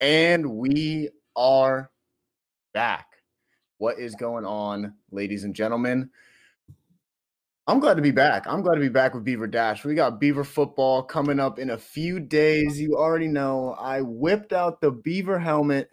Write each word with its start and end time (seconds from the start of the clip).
And 0.00 0.50
we 0.50 1.08
are 1.34 1.90
back. 2.74 3.06
What 3.78 3.98
is 3.98 4.14
going 4.14 4.44
on, 4.44 4.92
ladies 5.10 5.44
and 5.44 5.54
gentlemen? 5.54 6.10
I'm 7.66 7.80
glad 7.80 7.94
to 7.94 8.02
be 8.02 8.10
back. 8.10 8.46
I'm 8.46 8.60
glad 8.60 8.74
to 8.74 8.80
be 8.80 8.90
back 8.90 9.14
with 9.14 9.24
Beaver 9.24 9.46
Dash. 9.46 9.84
We 9.84 9.94
got 9.94 10.20
Beaver 10.20 10.44
football 10.44 11.02
coming 11.02 11.40
up 11.40 11.58
in 11.58 11.70
a 11.70 11.78
few 11.78 12.20
days. 12.20 12.78
You 12.78 12.96
already 12.96 13.26
know 13.26 13.74
I 13.80 14.02
whipped 14.02 14.52
out 14.52 14.82
the 14.82 14.90
Beaver 14.90 15.38
helmet, 15.38 15.90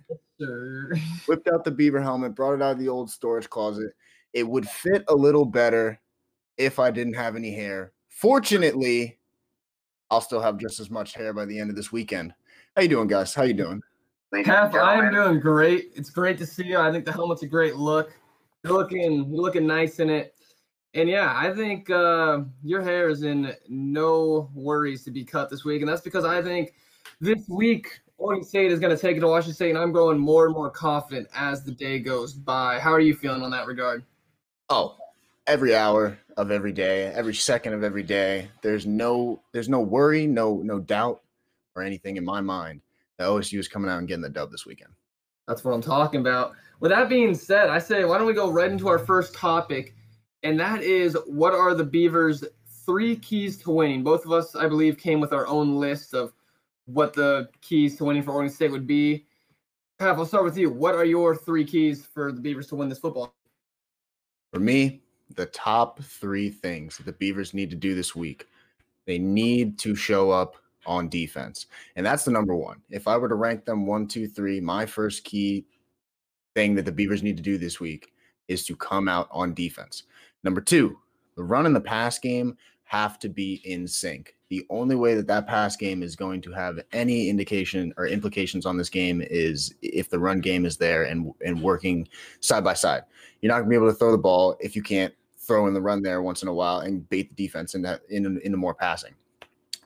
whipped 1.26 1.48
out 1.48 1.64
the 1.64 1.72
Beaver 1.72 2.02
helmet, 2.02 2.36
brought 2.36 2.56
it 2.56 2.62
out 2.62 2.74
of 2.74 2.80
the 2.80 2.90
old 2.90 3.10
storage 3.10 3.50
closet. 3.50 3.94
It 4.34 4.48
would 4.48 4.68
fit 4.68 5.06
a 5.08 5.16
little 5.16 5.46
better 5.46 6.02
if 6.58 6.78
I 6.78 6.92
didn't 6.92 7.14
have 7.14 7.38
any 7.38 7.56
hair. 7.56 7.94
Fortunately, 8.10 9.18
I'll 10.12 10.22
still 10.22 10.42
have 10.42 10.58
just 10.58 10.82
as 10.82 10.92
much 10.92 11.14
hair 11.14 11.34
by 11.34 11.46
the 11.46 11.58
end 11.58 11.70
of 11.70 11.78
this 11.78 11.92
weekend. 11.92 12.34
How 12.76 12.82
you 12.82 12.90
doing, 12.90 13.08
guys? 13.08 13.34
How 13.34 13.44
you 13.44 13.54
doing? 13.54 13.82
Hef, 14.42 14.74
I 14.74 14.96
am 14.96 15.14
doing 15.14 15.40
great. 15.40 15.92
It's 15.96 16.10
great 16.10 16.40
to 16.40 16.46
see 16.46 16.66
you. 16.66 16.80
I 16.80 16.92
think 16.92 17.06
the 17.06 17.12
helmet's 17.12 17.44
a 17.44 17.48
great 17.48 17.76
look. 17.76 18.12
You're 18.64 18.74
looking, 18.74 19.32
you're 19.32 19.42
looking 19.42 19.68
nice 19.68 20.00
in 20.00 20.10
it. 20.10 20.34
And 20.96 21.08
yeah, 21.08 21.34
I 21.36 21.54
think 21.54 21.90
uh, 21.90 22.42
your 22.64 22.82
hair 22.82 23.10
is 23.10 23.24
in 23.24 23.54
no 23.70 24.50
worries 24.54 25.04
to 25.04 25.12
be 25.12 25.24
cut 25.24 25.50
this 25.50 25.64
week, 25.64 25.82
and 25.82 25.90
that's 25.90 26.02
because 26.02 26.26
I 26.26 26.42
think 26.42 26.74
this 27.20 27.48
week 27.48 28.02
Oregon 28.18 28.44
State 28.44 28.72
is 28.72 28.80
going 28.80 28.96
to 28.96 29.02
take 29.02 29.18
it 29.18 29.20
to 29.20 29.28
Washington 29.28 29.56
State, 29.56 29.70
and 29.70 29.80
I'm 29.80 29.92
growing 29.92 30.20
more 30.20 30.46
and 30.46 30.54
more 30.54 30.70
confident 30.70 31.28
as 31.36 31.64
the 31.64 31.72
day 31.72 32.00
goes 32.00 32.34
by. 32.34 32.80
How 32.80 32.92
are 32.92 33.00
you 33.00 33.16
feeling 33.16 33.42
on 33.42 33.52
that 33.52 33.66
regard? 33.66 34.04
Oh, 34.70 34.98
every 35.48 35.76
hour 35.76 36.18
of 36.38 36.52
every 36.52 36.72
day, 36.74 37.06
every 37.06 37.36
second 37.36 37.74
of 37.74 37.84
every 37.84 38.04
day. 38.04 38.50
There's 38.62 38.86
no 38.86 39.42
there's 39.52 39.70
no 39.70 39.80
worry, 39.80 40.28
no 40.28 40.58
no 40.58 40.80
doubt 40.80 41.22
or 41.76 41.82
anything 41.82 42.18
in 42.18 42.26
my 42.26 42.40
mind 42.40 42.82
OSU 43.24 43.60
is 43.60 43.68
coming 43.68 43.90
out 43.90 44.00
and 44.00 44.08
getting 44.08 44.22
the 44.22 44.30
dub 44.30 44.52
this 44.52 44.66
weekend. 44.66 44.92
That's 45.48 45.64
what 45.64 45.74
I'm 45.74 45.82
talking 45.82 46.22
about. 46.22 46.54
With 46.80 46.92
that 46.92 47.10
being 47.10 47.34
said, 47.36 47.70
I 47.70 47.80
say 47.80 48.06
why 48.06 48.18
don't 48.18 48.28
we 48.28 48.34
go 48.34 48.52
right 48.52 48.72
into 48.72 48.88
our 48.88 49.00
first 49.00 49.34
topic, 49.34 49.96
and 50.44 50.60
that 50.60 50.82
is 50.84 51.18
what 51.26 51.54
are 51.54 51.74
the 51.74 51.84
Beavers' 51.84 52.44
three 52.86 53.16
keys 53.16 53.58
to 53.64 53.72
winning? 53.72 54.04
Both 54.04 54.26
of 54.26 54.32
us, 54.32 54.56
I 54.56 54.68
believe, 54.68 54.98
came 54.98 55.20
with 55.20 55.34
our 55.34 55.48
own 55.48 55.76
list 55.76 56.14
of 56.14 56.34
what 56.86 57.14
the 57.14 57.50
keys 57.62 57.98
to 57.98 58.06
winning 58.06 58.24
for 58.24 58.32
Oregon 58.32 58.54
State 58.54 58.72
would 58.72 58.88
be. 58.88 59.26
Pat, 60.00 60.18
I'll 60.18 60.26
start 60.26 60.44
with 60.44 60.58
you. 60.58 60.70
What 60.70 60.96
are 60.96 61.06
your 61.06 61.36
three 61.36 61.66
keys 61.66 62.06
for 62.06 62.32
the 62.32 62.42
Beavers 62.42 62.68
to 62.68 62.76
win 62.76 62.90
this 62.90 63.00
football? 63.00 63.34
For 64.54 64.60
me, 64.60 65.02
the 65.36 65.46
top 65.48 66.02
three 66.02 66.50
things 66.50 66.98
that 66.98 67.06
the 67.06 67.14
Beavers 67.14 67.54
need 67.54 67.70
to 67.70 67.76
do 67.76 67.96
this 67.96 68.16
week. 68.16 68.48
They 69.06 69.18
need 69.18 69.80
to 69.80 69.96
show 69.96 70.32
up 70.32 70.58
on 70.86 71.10
defense. 71.10 71.68
And 71.96 72.06
that's 72.06 72.26
the 72.26 72.32
number 72.32 72.56
one. 72.56 72.82
If 72.90 73.08
I 73.08 73.18
were 73.18 73.30
to 73.30 73.36
rank 73.36 73.66
them 73.66 73.86
one, 73.86 74.08
two, 74.08 74.28
three, 74.28 74.60
my 74.60 74.86
first 74.86 75.24
key 75.24 75.66
thing 76.56 76.76
that 76.76 76.86
the 76.86 76.92
Beavers 76.92 77.24
need 77.24 77.38
to 77.38 77.44
do 77.44 77.58
this 77.58 77.80
week 77.80 78.14
is 78.48 78.66
to 78.66 78.76
come 78.76 79.08
out 79.08 79.28
on 79.32 79.54
defense. 79.54 80.04
Number 80.44 80.62
two, 80.62 80.98
the 81.36 81.44
run 81.44 81.66
and 81.66 81.76
the 81.76 81.82
pass 81.82 82.20
game 82.20 82.58
have 82.84 83.18
to 83.20 83.30
be 83.30 83.62
in 83.64 83.88
sync. 83.88 84.36
The 84.50 84.66
only 84.70 84.96
way 84.96 85.16
that 85.16 85.26
that 85.28 85.48
pass 85.48 85.76
game 85.76 86.04
is 86.04 86.16
going 86.16 86.42
to 86.42 86.52
have 86.52 86.80
any 86.92 87.28
indication 87.28 87.92
or 87.98 88.06
implications 88.06 88.68
on 88.68 88.78
this 88.78 88.90
game 88.90 89.24
is 89.32 89.74
if 89.82 90.10
the 90.10 90.20
run 90.20 90.42
game 90.42 90.64
is 90.66 90.78
there 90.78 91.06
and 91.06 91.32
and 91.44 91.60
working 91.62 92.08
side 92.40 92.64
by 92.64 92.76
side. 92.76 93.02
You're 93.42 93.52
not 93.52 93.62
going 93.62 93.66
to 93.66 93.70
be 93.72 93.76
able 93.76 93.92
to 93.92 93.98
throw 93.98 94.12
the 94.12 94.18
ball 94.18 94.56
if 94.60 94.76
you 94.76 94.84
can't 94.84 95.14
throw 95.40 95.68
in 95.68 95.74
the 95.74 95.82
run 95.82 96.04
there 96.04 96.22
once 96.22 96.44
in 96.44 96.48
a 96.48 96.54
while 96.54 96.80
and 96.80 97.08
bait 97.10 97.30
the 97.30 97.36
defense 97.36 97.74
into 97.74 98.00
into, 98.10 98.40
into 98.46 98.58
more 98.58 98.76
passing. 98.76 99.16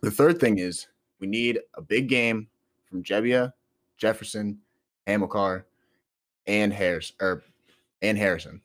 The 0.01 0.11
third 0.11 0.39
thing 0.39 0.59
is 0.59 0.87
we 1.19 1.27
need 1.27 1.59
a 1.75 1.81
big 1.81 2.09
game 2.09 2.47
from 2.89 3.03
Gebbia, 3.03 3.53
Jefferson, 3.97 4.59
Hamilcar, 5.07 5.65
and 6.45 6.71
Harris 6.71 7.13
or 7.19 7.43
and 8.01 8.17
Harrison. 8.17 8.61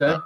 Okay. 0.00 0.14
Um, 0.14 0.24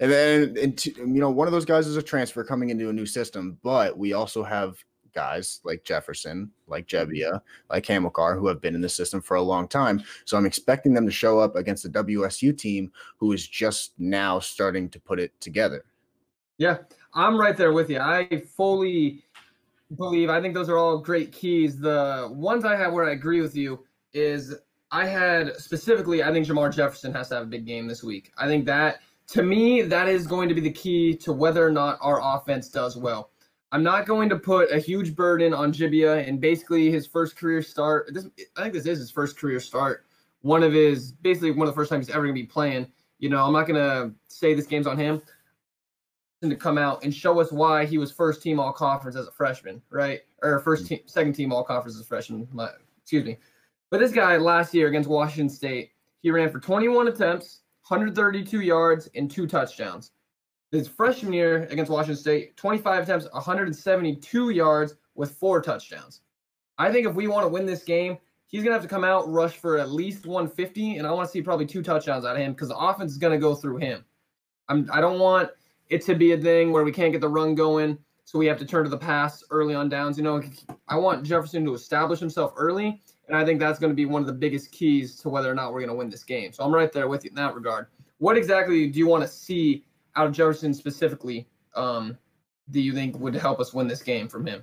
and 0.00 0.10
then, 0.10 0.56
into, 0.56 0.90
you 0.90 1.20
know, 1.20 1.30
one 1.30 1.46
of 1.46 1.52
those 1.52 1.64
guys 1.64 1.86
is 1.86 1.96
a 1.96 2.02
transfer 2.02 2.42
coming 2.42 2.70
into 2.70 2.88
a 2.88 2.92
new 2.92 3.04
system, 3.06 3.58
but 3.62 3.96
we 3.96 4.14
also 4.14 4.42
have 4.42 4.82
guys 5.14 5.60
like 5.64 5.84
Jefferson, 5.84 6.50
like 6.66 6.86
mm-hmm. 6.86 7.10
Gebbia, 7.10 7.40
like 7.70 7.84
Hamilcar, 7.84 8.38
who 8.38 8.46
have 8.46 8.60
been 8.60 8.74
in 8.74 8.80
the 8.80 8.88
system 8.88 9.20
for 9.20 9.36
a 9.36 9.42
long 9.42 9.68
time. 9.68 10.02
So 10.24 10.36
I'm 10.36 10.46
expecting 10.46 10.94
them 10.94 11.06
to 11.06 11.12
show 11.12 11.38
up 11.38 11.56
against 11.56 11.82
the 11.82 12.04
WSU 12.04 12.56
team 12.56 12.92
who 13.18 13.32
is 13.32 13.46
just 13.46 13.92
now 13.98 14.38
starting 14.38 14.88
to 14.90 15.00
put 15.00 15.18
it 15.18 15.38
together. 15.40 15.84
Yeah, 16.58 16.78
I'm 17.14 17.38
right 17.38 17.56
there 17.56 17.72
with 17.72 17.90
you. 17.90 17.98
I 17.98 18.42
fully 18.56 19.24
believe, 19.94 20.30
I 20.30 20.40
think 20.40 20.54
those 20.54 20.68
are 20.68 20.78
all 20.78 20.98
great 20.98 21.32
keys. 21.32 21.78
The 21.78 22.28
ones 22.32 22.64
I 22.64 22.76
have 22.76 22.92
where 22.92 23.08
I 23.08 23.12
agree 23.12 23.40
with 23.40 23.54
you 23.54 23.84
is 24.12 24.54
I 24.90 25.06
had 25.06 25.56
specifically, 25.56 26.22
I 26.22 26.32
think 26.32 26.46
Jermar 26.46 26.74
Jefferson 26.74 27.12
has 27.12 27.28
to 27.28 27.36
have 27.36 27.44
a 27.44 27.48
big 27.48 27.66
game 27.66 27.86
this 27.86 28.02
week. 28.02 28.32
I 28.36 28.46
think 28.46 28.64
that 28.66 29.00
to 29.28 29.42
me, 29.42 29.82
that 29.82 30.08
is 30.08 30.26
going 30.26 30.48
to 30.48 30.54
be 30.54 30.60
the 30.60 30.72
key 30.72 31.16
to 31.16 31.32
whether 31.32 31.66
or 31.66 31.70
not 31.70 31.98
our 32.00 32.20
offense 32.22 32.68
does 32.68 32.96
well. 32.96 33.30
I'm 33.72 33.82
not 33.82 34.06
going 34.06 34.28
to 34.28 34.38
put 34.38 34.70
a 34.70 34.78
huge 34.78 35.16
burden 35.16 35.52
on 35.52 35.72
Gebbia 35.72 36.26
and 36.26 36.40
basically 36.40 36.90
his 36.90 37.06
first 37.06 37.36
career 37.36 37.62
start. 37.62 38.08
This, 38.12 38.26
I 38.56 38.62
think 38.62 38.74
this 38.74 38.86
is 38.86 38.98
his 38.98 39.10
first 39.10 39.36
career 39.36 39.58
start. 39.58 40.06
One 40.42 40.62
of 40.62 40.72
his, 40.72 41.12
basically 41.12 41.50
one 41.50 41.66
of 41.66 41.74
the 41.74 41.78
first 41.78 41.90
times 41.90 42.06
he's 42.06 42.14
ever 42.14 42.24
going 42.24 42.36
to 42.36 42.40
be 42.40 42.46
playing. 42.46 42.86
You 43.18 43.28
know, 43.28 43.44
I'm 43.44 43.52
not 43.52 43.66
going 43.66 43.80
to 43.80 44.14
say 44.28 44.54
this 44.54 44.66
game's 44.66 44.86
on 44.86 44.96
him 44.96 45.20
to 46.42 46.56
come 46.56 46.78
out 46.78 47.02
and 47.02 47.14
show 47.14 47.40
us 47.40 47.50
why 47.50 47.86
he 47.86 47.98
was 47.98 48.12
first 48.12 48.42
team 48.42 48.60
all 48.60 48.72
conference 48.72 49.16
as 49.16 49.26
a 49.26 49.32
freshman, 49.32 49.80
right? 49.90 50.20
Or 50.42 50.60
first 50.60 50.84
mm. 50.84 50.88
team, 50.88 51.00
second 51.06 51.32
team 51.32 51.52
all 51.52 51.64
conference 51.64 51.96
as 51.96 52.02
a 52.02 52.06
freshman. 52.06 52.46
My, 52.52 52.70
excuse 53.02 53.24
me. 53.24 53.38
But 53.90 54.00
this 54.00 54.12
guy 54.12 54.36
last 54.36 54.74
year 54.74 54.88
against 54.88 55.08
Washington 55.08 55.48
State, 55.48 55.92
he 56.20 56.30
ran 56.30 56.50
for 56.50 56.60
21 56.60 57.08
attempts, 57.08 57.60
132 57.88 58.60
yards, 58.60 59.08
and 59.14 59.30
two 59.30 59.46
touchdowns. 59.46 60.10
His 60.72 60.88
freshman 60.88 61.32
year 61.32 61.64
against 61.70 61.90
Washington 61.90 62.20
State, 62.20 62.56
25 62.56 63.04
attempts, 63.04 63.28
172 63.32 64.50
yards 64.50 64.94
with 65.14 65.30
four 65.32 65.62
touchdowns. 65.62 66.20
I 66.78 66.92
think 66.92 67.06
if 67.06 67.14
we 67.14 67.28
want 67.28 67.44
to 67.44 67.48
win 67.48 67.64
this 67.64 67.84
game, 67.84 68.18
he's 68.48 68.62
going 68.62 68.70
to 68.70 68.74
have 68.74 68.82
to 68.82 68.88
come 68.88 69.04
out, 69.04 69.30
rush 69.30 69.56
for 69.56 69.78
at 69.78 69.90
least 69.90 70.26
150, 70.26 70.96
and 70.96 71.06
I 71.06 71.12
want 71.12 71.28
to 71.28 71.32
see 71.32 71.40
probably 71.40 71.66
two 71.66 71.82
touchdowns 71.82 72.24
out 72.24 72.36
of 72.36 72.42
him 72.42 72.52
because 72.52 72.68
the 72.68 72.76
offense 72.76 73.12
is 73.12 73.18
going 73.18 73.32
to 73.32 73.38
go 73.38 73.54
through 73.54 73.78
him. 73.78 74.04
I'm, 74.68 74.90
I 74.92 75.00
don't 75.00 75.20
want 75.20 75.50
it 75.88 76.02
to 76.06 76.14
be 76.14 76.32
a 76.32 76.38
thing 76.38 76.72
where 76.72 76.84
we 76.84 76.92
can't 76.92 77.12
get 77.12 77.20
the 77.20 77.28
run 77.28 77.54
going, 77.54 77.98
so 78.24 78.38
we 78.38 78.46
have 78.46 78.58
to 78.58 78.66
turn 78.66 78.84
to 78.84 78.90
the 78.90 78.98
pass 78.98 79.44
early 79.50 79.74
on 79.74 79.88
downs. 79.88 80.18
You 80.18 80.24
know, 80.24 80.42
I 80.88 80.96
want 80.96 81.24
Jefferson 81.24 81.64
to 81.64 81.74
establish 81.74 82.18
himself 82.18 82.52
early 82.56 83.00
and 83.28 83.36
I 83.36 83.44
think 83.44 83.58
that's 83.58 83.78
going 83.78 83.90
to 83.90 83.96
be 83.96 84.04
one 84.04 84.22
of 84.22 84.26
the 84.26 84.32
biggest 84.32 84.70
keys 84.70 85.16
to 85.16 85.28
whether 85.28 85.50
or 85.50 85.54
not 85.54 85.72
we're 85.72 85.80
going 85.80 85.90
to 85.90 85.96
win 85.96 86.10
this 86.10 86.24
game. 86.24 86.52
So 86.52 86.64
I'm 86.64 86.72
right 86.72 86.92
there 86.92 87.08
with 87.08 87.24
you 87.24 87.30
in 87.30 87.36
that 87.36 87.54
regard. 87.54 87.86
What 88.18 88.36
exactly 88.36 88.88
do 88.88 88.98
you 88.98 89.06
want 89.06 89.22
to 89.24 89.28
see 89.28 89.84
out 90.14 90.26
of 90.26 90.32
Jefferson 90.32 90.72
specifically? 90.72 91.48
Um, 91.74 92.16
do 92.70 92.80
you 92.80 92.92
think 92.92 93.18
would 93.18 93.34
help 93.34 93.60
us 93.60 93.74
win 93.74 93.88
this 93.88 94.02
game 94.02 94.28
from 94.28 94.46
him? 94.46 94.62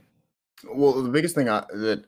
Well, 0.63 1.01
the 1.01 1.09
biggest 1.09 1.35
thing 1.35 1.49
I, 1.49 1.65
that 1.73 2.05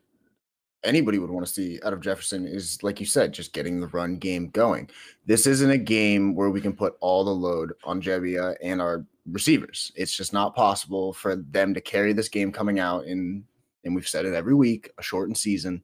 anybody 0.86 1.20
would 1.20 1.30
want 1.30 1.46
to 1.46 1.52
see 1.52 1.80
out 1.84 1.94
of 1.94 2.02
Jefferson 2.02 2.48
is, 2.48 2.82
like 2.84 3.00
you 3.00 3.06
said, 3.06 3.34
just 3.34 3.54
getting 3.54 3.80
the 3.80 3.88
run 3.88 4.18
game 4.18 4.50
going. 4.50 4.90
This 5.26 5.48
isn't 5.48 5.70
a 5.70 5.78
game 5.78 6.36
where 6.36 6.50
we 6.50 6.62
can 6.62 6.74
put 6.74 6.96
all 7.00 7.24
the 7.24 7.32
load 7.32 7.74
on 7.84 8.02
Gebbia 8.02 8.56
and 8.64 8.82
our 8.82 9.06
receivers. 9.32 9.92
It's 9.96 10.16
just 10.16 10.32
not 10.32 10.56
possible 10.56 11.14
for 11.14 11.36
them 11.36 11.74
to 11.74 11.82
carry 11.82 12.14
this 12.14 12.30
game 12.30 12.52
coming 12.52 12.80
out 12.80 13.06
in, 13.06 13.44
and 13.84 13.96
we've 13.96 14.08
said 14.08 14.26
it 14.26 14.34
every 14.34 14.54
week, 14.54 14.92
a 14.98 15.04
shortened 15.04 15.38
season 15.38 15.84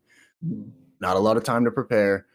not 1.01 1.15
a 1.15 1.19
lot 1.19 1.37
of 1.37 1.43
time 1.43 1.65
to 1.65 1.71
prepare. 1.71 2.27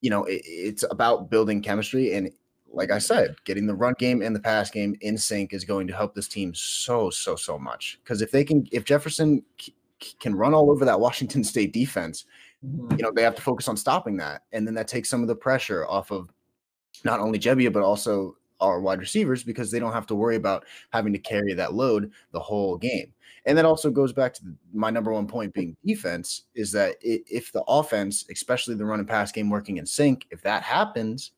You 0.00 0.10
know, 0.10 0.24
it, 0.24 0.42
it's 0.44 0.84
about 0.90 1.30
building 1.30 1.60
chemistry. 1.60 2.14
And 2.14 2.30
like 2.72 2.90
I 2.90 2.98
said, 2.98 3.36
getting 3.44 3.66
the 3.66 3.74
run 3.74 3.94
game 3.98 4.22
and 4.22 4.34
the 4.34 4.40
pass 4.40 4.70
game 4.70 4.96
in 5.00 5.18
sync 5.18 5.52
is 5.52 5.64
going 5.64 5.86
to 5.88 5.96
help 5.96 6.14
this 6.14 6.28
team 6.28 6.54
so, 6.54 7.10
so, 7.10 7.36
so 7.36 7.58
much. 7.58 8.00
Because 8.02 8.22
if 8.22 8.30
they 8.30 8.44
can, 8.44 8.66
if 8.72 8.84
Jefferson 8.84 9.42
can 10.20 10.34
run 10.34 10.54
all 10.54 10.70
over 10.70 10.84
that 10.84 11.00
Washington 11.00 11.44
State 11.44 11.72
defense, 11.72 12.24
mm-hmm. 12.64 12.96
you 12.96 13.02
know, 13.02 13.12
they 13.12 13.22
have 13.22 13.36
to 13.36 13.42
focus 13.42 13.68
on 13.68 13.76
stopping 13.76 14.16
that. 14.18 14.42
And 14.52 14.66
then 14.66 14.74
that 14.74 14.88
takes 14.88 15.08
some 15.08 15.22
of 15.22 15.28
the 15.28 15.36
pressure 15.36 15.86
off 15.86 16.10
of 16.10 16.30
not 17.04 17.20
only 17.20 17.38
Gebbia, 17.38 17.72
but 17.72 17.82
also 17.82 18.36
our 18.60 18.80
wide 18.80 19.00
receivers 19.00 19.42
because 19.42 19.70
they 19.70 19.78
don't 19.78 19.92
have 19.92 20.06
to 20.06 20.14
worry 20.14 20.36
about 20.36 20.64
having 20.90 21.12
to 21.12 21.18
carry 21.18 21.52
that 21.54 21.74
load 21.74 22.10
the 22.32 22.40
whole 22.40 22.76
game. 22.76 23.12
And 23.46 23.58
that 23.58 23.66
also 23.66 23.90
goes 23.90 24.12
back 24.12 24.32
to 24.34 24.42
my 24.72 24.90
number 24.90 25.12
one 25.12 25.26
point 25.26 25.52
being 25.52 25.76
defense 25.84 26.44
is 26.54 26.72
that 26.72 26.96
if 27.02 27.52
the 27.52 27.62
offense, 27.68 28.24
especially 28.30 28.74
the 28.74 28.86
run 28.86 29.00
and 29.00 29.08
pass 29.08 29.32
game 29.32 29.50
working 29.50 29.76
in 29.76 29.84
sync, 29.84 30.26
if 30.30 30.40
that 30.42 30.62
happens, 30.62 31.32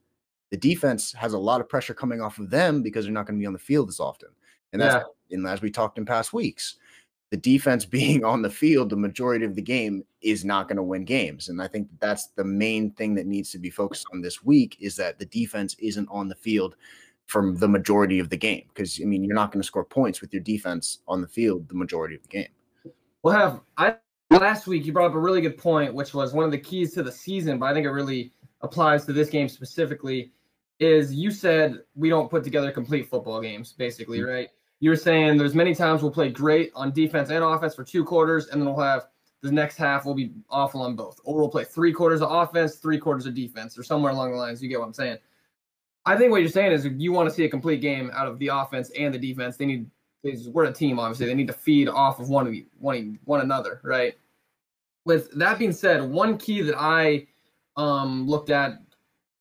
the 0.51 0.57
defense 0.57 1.13
has 1.13 1.33
a 1.33 1.39
lot 1.39 1.61
of 1.61 1.69
pressure 1.69 1.95
coming 1.95 2.21
off 2.21 2.39
of 2.39 2.51
them 2.51 2.83
because 2.83 3.05
they're 3.05 3.15
not 3.15 3.27
going 3.27 3.37
to 3.39 3.43
be 3.43 3.47
on 3.47 3.53
the 3.53 3.59
field 3.59 3.89
as 3.89 3.99
often. 3.99 4.29
And 4.73 4.81
that's 4.81 5.05
yeah. 5.31 5.37
and 5.37 5.47
as 5.47 5.63
we 5.63 5.71
talked 5.71 5.99
in 5.99 6.05
past 6.05 6.33
weeks, 6.33 6.77
the 7.31 7.37
defense 7.37 7.85
being 7.99 8.25
on 8.25 8.43
the 8.43 8.51
field 8.51 8.91
the 8.91 8.97
majority 8.97 9.45
of 9.45 9.55
the 9.55 9.63
game 9.63 10.05
is 10.23 10.45
not 10.45 10.69
going 10.69 10.77
to 10.77 10.83
win 10.83 11.05
games. 11.05 11.49
And 11.49 11.63
I 11.63 11.69
think 11.69 11.89
that's 12.01 12.29
the 12.29 12.45
main 12.45 12.91
thing 12.93 13.15
that 13.15 13.27
needs 13.27 13.51
to 13.53 13.59
be 13.59 13.71
focused 13.71 14.07
on 14.13 14.21
this 14.21 14.43
week 14.43 14.77
is 14.81 14.97
that 14.97 15.19
the 15.19 15.27
defense 15.27 15.77
isn't 15.79 16.09
on 16.11 16.29
the 16.29 16.35
field 16.35 16.77
from 17.27 17.57
the 17.57 17.69
majority 17.69 18.19
of 18.19 18.31
the 18.31 18.37
game 18.37 18.65
because 18.69 19.01
I 19.03 19.05
mean 19.05 19.25
you're 19.25 19.35
not 19.35 19.53
going 19.53 19.61
to 19.61 19.67
score 19.67 19.85
points 19.85 20.21
with 20.21 20.33
your 20.33 20.43
defense 20.43 20.99
on 21.09 21.21
the 21.21 21.29
field 21.29 21.69
the 21.69 21.75
majority 21.75 22.15
of 22.15 22.23
the 22.23 22.29
game. 22.29 22.49
Well, 23.23 23.37
have 23.37 23.61
I 23.77 23.97
last 24.31 24.67
week 24.67 24.87
you 24.87 24.93
brought 24.93 25.11
up 25.11 25.15
a 25.15 25.21
really 25.21 25.41
good 25.41 25.59
point, 25.59 25.95
which 25.95 26.15
was 26.15 26.33
one 26.33 26.45
of 26.45 26.51
the 26.51 26.59
keys 26.59 26.95
to 26.95 27.03
the 27.03 27.13
season, 27.13 27.59
but 27.59 27.67
I 27.67 27.75
think 27.75 27.87
it 27.87 27.91
really 27.91 28.33
applies 28.61 29.05
to 29.07 29.13
this 29.13 29.29
game 29.29 29.49
specifically. 29.49 30.33
Is 30.79 31.15
you 31.15 31.31
said 31.31 31.79
we 31.95 32.11
don't 32.11 32.31
put 32.31 32.45
together 32.45 32.71
complete 32.71 33.09
football 33.09 33.41
games, 33.41 33.73
basically, 33.73 34.19
mm-hmm. 34.19 34.29
right? 34.29 34.49
You 34.81 34.91
were 34.91 34.97
saying 34.97 35.39
there's 35.39 35.55
many 35.55 35.75
times 35.75 36.03
we'll 36.03 36.13
play 36.13 36.29
great 36.29 36.71
on 36.75 36.93
defense 36.93 37.31
and 37.31 37.43
offense 37.43 37.75
for 37.75 37.85
two 37.85 38.05
quarters, 38.05 38.49
and 38.49 38.61
then 38.61 38.67
we'll 38.67 38.85
have 38.85 39.07
the 39.43 39.53
next 39.53 39.77
half 39.77 40.05
will 40.05 40.15
be 40.15 40.33
awful 40.51 40.83
on 40.83 40.97
both, 40.97 41.21
or 41.25 41.37
we'll 41.37 41.49
play 41.49 41.65
three 41.65 41.93
quarters 41.93 42.21
of 42.21 42.31
offense, 42.31 42.77
three 42.77 42.99
quarters 42.99 43.27
of 43.27 43.35
defense, 43.35 43.79
or 43.79 43.83
somewhere 43.83 44.13
along 44.13 44.33
the 44.33 44.37
lines. 44.37 44.63
You 44.63 44.69
get 44.69 44.81
what 44.81 44.87
I'm 44.87 44.93
saying? 44.93 45.19
I 46.05 46.17
think 46.17 46.31
what 46.31 46.41
you're 46.41 46.51
saying 46.51 46.73
is 46.73 46.87
you 46.87 47.13
want 47.13 47.29
to 47.29 47.35
see 47.35 47.45
a 47.45 47.49
complete 47.49 47.81
game 47.81 48.11
out 48.13 48.29
of 48.29 48.39
the 48.39 48.49
offense 48.49 48.91
and 48.91 49.13
the 49.13 49.19
defense. 49.19 49.57
They 49.57 49.67
need 49.67 49.91
we're 50.49 50.65
a 50.65 50.73
team, 50.73 50.99
obviously. 50.99 51.27
They 51.27 51.35
need 51.35 51.47
to 51.47 51.53
feed 51.53 51.89
off 51.89 52.21
of 52.21 52.29
one 52.29 52.47
of 52.47 52.55
one 52.79 53.19
one 53.25 53.41
another, 53.41 53.81
right? 53.83 54.15
With 55.05 55.31
that 55.33 55.59
being 55.59 55.73
said, 55.73 56.03
one 56.03 56.37
key 56.37 56.63
that 56.63 56.77
I 56.77 57.29
um, 57.77 58.27
looked 58.27 58.51
at 58.51 58.81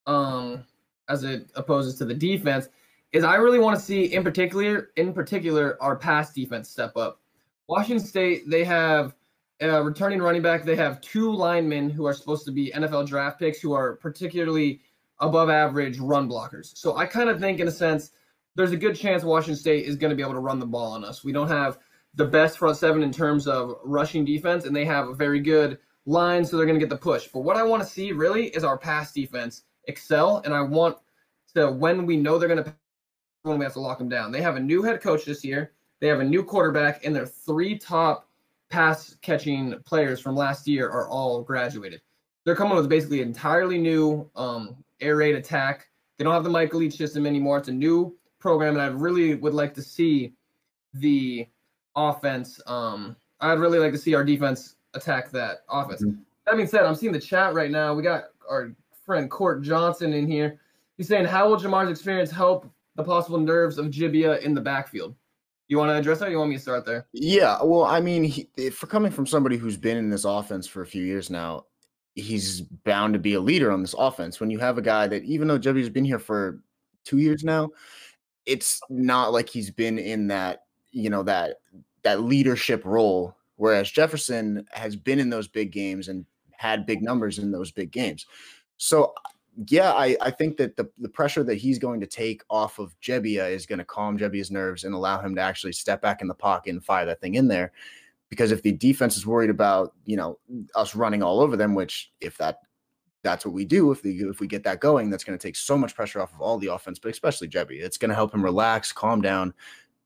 um, 0.06 0.64
as 1.10 1.24
it 1.24 1.50
opposes 1.56 1.96
to 1.96 2.06
the 2.06 2.14
defense 2.14 2.70
is 3.12 3.24
I 3.24 3.36
really 3.36 3.60
want 3.60 3.78
to 3.78 3.84
see 3.84 4.14
in 4.14 4.24
particular 4.24 4.90
in 4.96 5.14
particular 5.14 5.82
our 5.82 5.96
pass 5.96 6.34
defense 6.34 6.70
step 6.70 6.98
up. 6.98 7.22
Washington 7.68 8.06
State 8.06 8.50
they 8.50 8.64
have 8.64 9.16
returning 9.62 10.22
running 10.22 10.42
back. 10.42 10.64
They 10.64 10.76
have 10.76 11.02
two 11.02 11.32
linemen 11.32 11.90
who 11.90 12.06
are 12.06 12.14
supposed 12.14 12.46
to 12.46 12.52
be 12.52 12.72
NFL 12.76 13.08
draft 13.08 13.40
picks 13.40 13.60
who 13.60 13.74
are 13.74 13.96
particularly 13.96 14.82
above 15.20 15.50
average 15.50 15.98
run 16.00 16.30
blockers. 16.30 16.78
So 16.78 16.98
I 16.98 17.06
kind 17.06 17.30
of 17.30 17.40
think 17.40 17.60
in 17.60 17.68
a 17.68 17.72
sense 17.72 18.12
there's 18.56 18.72
a 18.72 18.78
good 18.78 18.96
chance 18.96 19.24
Washington 19.24 19.56
State 19.56 19.86
is 19.86 19.96
going 19.96 20.10
to 20.10 20.16
be 20.16 20.22
able 20.22 20.34
to 20.34 20.40
run 20.40 20.60
the 20.60 20.66
ball 20.66 20.94
on 20.94 21.04
us. 21.04 21.24
We 21.24 21.32
don't 21.32 21.48
have 21.48 21.78
the 22.16 22.26
best 22.26 22.58
front 22.58 22.78
seven 22.78 23.02
in 23.02 23.12
terms 23.12 23.48
of 23.48 23.76
rushing 23.84 24.24
defense, 24.24 24.66
and 24.66 24.76
they 24.76 24.86
have 24.86 25.10
a 25.10 25.14
very 25.14 25.42
good 25.42 25.78
line, 26.06 26.46
so 26.46 26.56
they're 26.56 26.66
going 26.66 26.80
to 26.80 26.86
get 26.86 26.90
the 26.90 26.98
push. 26.98 27.28
But 27.28 27.42
what 27.42 27.58
I 27.58 27.64
want 27.64 27.84
to 27.84 27.90
see 27.90 28.12
really 28.14 28.48
is 28.48 28.64
our 28.64 28.78
pass 28.78 29.12
defense 29.12 29.64
excel, 29.88 30.42
and 30.46 30.54
I 30.54 30.62
want 30.62 30.98
to 31.54 31.72
when 31.72 32.06
we 32.06 32.16
know 32.16 32.38
they're 32.38 32.50
going 32.50 32.64
to 32.64 32.74
when 33.46 33.60
we 33.60 33.66
have 33.66 33.74
to 33.74 33.80
lock 33.80 34.00
them 34.00 34.10
down. 34.10 34.32
They 34.32 34.42
have 34.42 34.56
a 34.56 34.60
new 34.60 34.82
head 34.82 35.02
coach 35.02 35.26
this 35.26 35.44
year. 35.44 35.74
They 36.00 36.08
have 36.08 36.20
a 36.20 36.24
new 36.24 36.44
quarterback, 36.44 37.06
and 37.06 37.16
their 37.16 37.26
three 37.26 37.78
top 37.78 38.28
pass 38.70 39.16
catching 39.22 39.76
players 39.86 40.20
from 40.20 40.36
last 40.36 40.68
year 40.68 40.90
are 40.90 41.08
all 41.08 41.42
graduated. 41.42 42.02
They're 42.44 42.56
coming 42.56 42.76
with 42.76 42.90
basically 42.90 43.22
an 43.22 43.30
entirely 43.30 43.78
new 43.78 44.30
um, 44.36 44.76
air 45.02 45.18
raid 45.18 45.36
attack. 45.36 45.88
They 46.18 46.24
don't 46.24 46.34
have 46.34 46.44
the 46.44 46.50
Michael 46.50 46.80
Leach 46.80 46.96
system 46.96 47.26
anymore. 47.26 47.58
It's 47.60 47.68
a 47.68 47.74
new 47.74 48.16
program, 48.40 48.74
and 48.74 48.82
I 48.82 48.88
really 48.88 49.36
would 49.36 49.54
like 49.54 49.74
to 49.76 49.82
see 49.82 50.34
the 50.94 51.48
offense. 51.96 52.60
Um, 52.68 53.16
I'd 53.40 53.60
really 53.60 53.80
like 53.80 53.92
to 53.94 53.98
see 53.98 54.14
our 54.14 54.24
defense 54.24 54.76
attack 54.94 55.32
that 55.32 55.60
offense. 55.70 56.04
Mm-hmm. 56.04 56.22
That 56.46 56.56
being 56.56 56.68
said, 56.68 56.84
I'm 56.86 56.96
seeing 56.96 57.14
the 57.14 57.20
chat 57.20 57.54
right 57.54 57.72
now. 57.72 57.94
We 57.94 58.04
got 58.04 58.26
our 58.50 58.72
friend 59.06 59.30
Court 59.30 59.62
Johnson 59.62 60.14
in 60.14 60.28
here. 60.28 60.60
He's 60.98 61.08
saying, 61.08 61.26
"How 61.26 61.50
will 61.50 61.58
Jermar's 61.58 61.90
experience 61.90 62.32
help 62.32 62.70
the 62.96 63.04
possible 63.04 63.40
nerves 63.40 63.78
of 63.78 63.88
Gebbia 63.88 64.42
in 64.42 64.54
the 64.54 64.62
backfield?" 64.62 65.16
You 65.68 65.78
want 65.80 65.90
to 65.90 65.96
address 65.96 66.20
that? 66.20 66.30
you 66.30 66.38
want 66.38 66.52
me 66.52 66.58
to 66.58 66.62
start 66.62 66.86
there? 66.86 67.08
Yeah. 67.12 67.58
Well, 67.64 67.86
I 67.86 68.00
mean, 68.00 68.24
he, 68.24 68.48
for 68.70 68.86
coming 68.86 69.12
from 69.12 69.26
somebody 69.26 69.58
who's 69.58 69.78
been 69.78 69.98
in 69.98 70.12
this 70.12 70.24
offense 70.24 70.68
for 70.68 70.84
a 70.84 70.86
few 70.86 71.04
years 71.04 71.32
now, 71.32 71.66
he's 72.14 72.62
bound 72.62 73.14
to 73.14 73.20
be 73.20 73.34
a 73.34 73.40
leader 73.40 73.72
on 73.72 73.82
this 73.82 73.96
offense. 73.98 74.40
When 74.40 74.52
you 74.52 74.60
have 74.60 74.78
a 74.78 74.82
guy 74.84 75.08
that, 75.08 75.24
even 75.24 75.48
though 75.48 75.58
Gebbia's 75.58 75.90
been 75.90 76.06
here 76.06 76.20
for 76.20 76.62
two 77.04 77.18
years 77.18 77.44
now, 77.44 77.72
it's 78.46 78.80
not 78.90 79.34
like 79.34 79.50
he's 79.50 79.72
been 79.72 79.98
in 79.98 80.28
that 80.28 80.66
you 80.92 81.10
know 81.10 81.24
that 81.24 81.58
that 82.04 82.22
leadership 82.22 82.84
role 82.86 83.36
whereas 83.58 83.92
jefferson 83.92 84.66
has 84.72 84.96
been 84.96 85.20
in 85.20 85.30
those 85.30 85.48
big 85.48 85.72
games 85.72 86.08
and 86.08 86.26
had 86.52 86.86
big 86.86 87.02
numbers 87.02 87.40
in 87.40 87.52
those 87.52 87.72
big 87.72 87.92
games 87.92 88.26
so 88.78 89.14
yeah 89.68 89.92
i 89.94 90.16
i 90.22 90.30
think 90.30 90.58
that 90.58 90.76
the, 90.76 90.90
the 90.98 91.10
pressure 91.10 91.44
that 91.44 91.56
he's 91.56 91.80
going 91.80 92.00
to 92.00 92.08
take 92.08 92.44
off 92.50 92.80
of 92.80 92.96
Gebbia 93.02 93.50
is 93.50 93.66
going 93.66 93.80
to 93.80 93.86
calm 93.86 94.18
Gebbia's 94.18 94.52
nerves 94.52 94.84
and 94.84 94.94
allow 94.94 95.22
him 95.22 95.36
to 95.36 95.42
actually 95.42 95.74
step 95.74 96.02
back 96.02 96.22
in 96.22 96.28
the 96.28 96.34
pocket 96.34 96.72
and 96.72 96.84
fire 96.84 97.06
that 97.06 97.22
thing 97.22 97.36
in 97.36 97.48
there 97.48 97.72
because 98.30 98.52
if 98.52 98.62
the 98.62 98.74
defense 98.74 99.16
is 99.18 99.26
worried 99.26 99.50
about 99.50 99.94
you 100.06 100.18
know 100.18 100.40
us 100.76 100.96
running 100.96 101.24
all 101.24 101.40
over 101.40 101.56
them 101.56 101.74
which 101.74 102.12
if 102.20 102.38
that 102.38 102.60
that's 103.26 103.44
what 103.44 103.54
we 103.54 103.66
do. 103.66 103.92
If 103.92 104.04
we 104.04 104.12
if 104.24 104.40
we 104.40 104.48
get 104.48 104.64
that 104.64 104.80
going, 104.80 105.10
that's 105.10 105.26
going 105.26 105.38
to 105.38 105.42
take 105.42 105.58
so 105.58 105.78
much 105.78 105.96
pressure 105.96 106.22
off 106.22 106.34
of 106.34 106.40
all 106.40 106.58
the 106.58 106.68
offense, 106.68 107.00
but 107.00 107.12
especially 107.12 107.50
Gebbia. 107.50 107.82
It's 107.82 107.98
going 107.98 108.10
to 108.10 108.16
help 108.16 108.34
him 108.34 108.44
relax, 108.44 108.94
calm 108.94 109.20
down, 109.20 109.54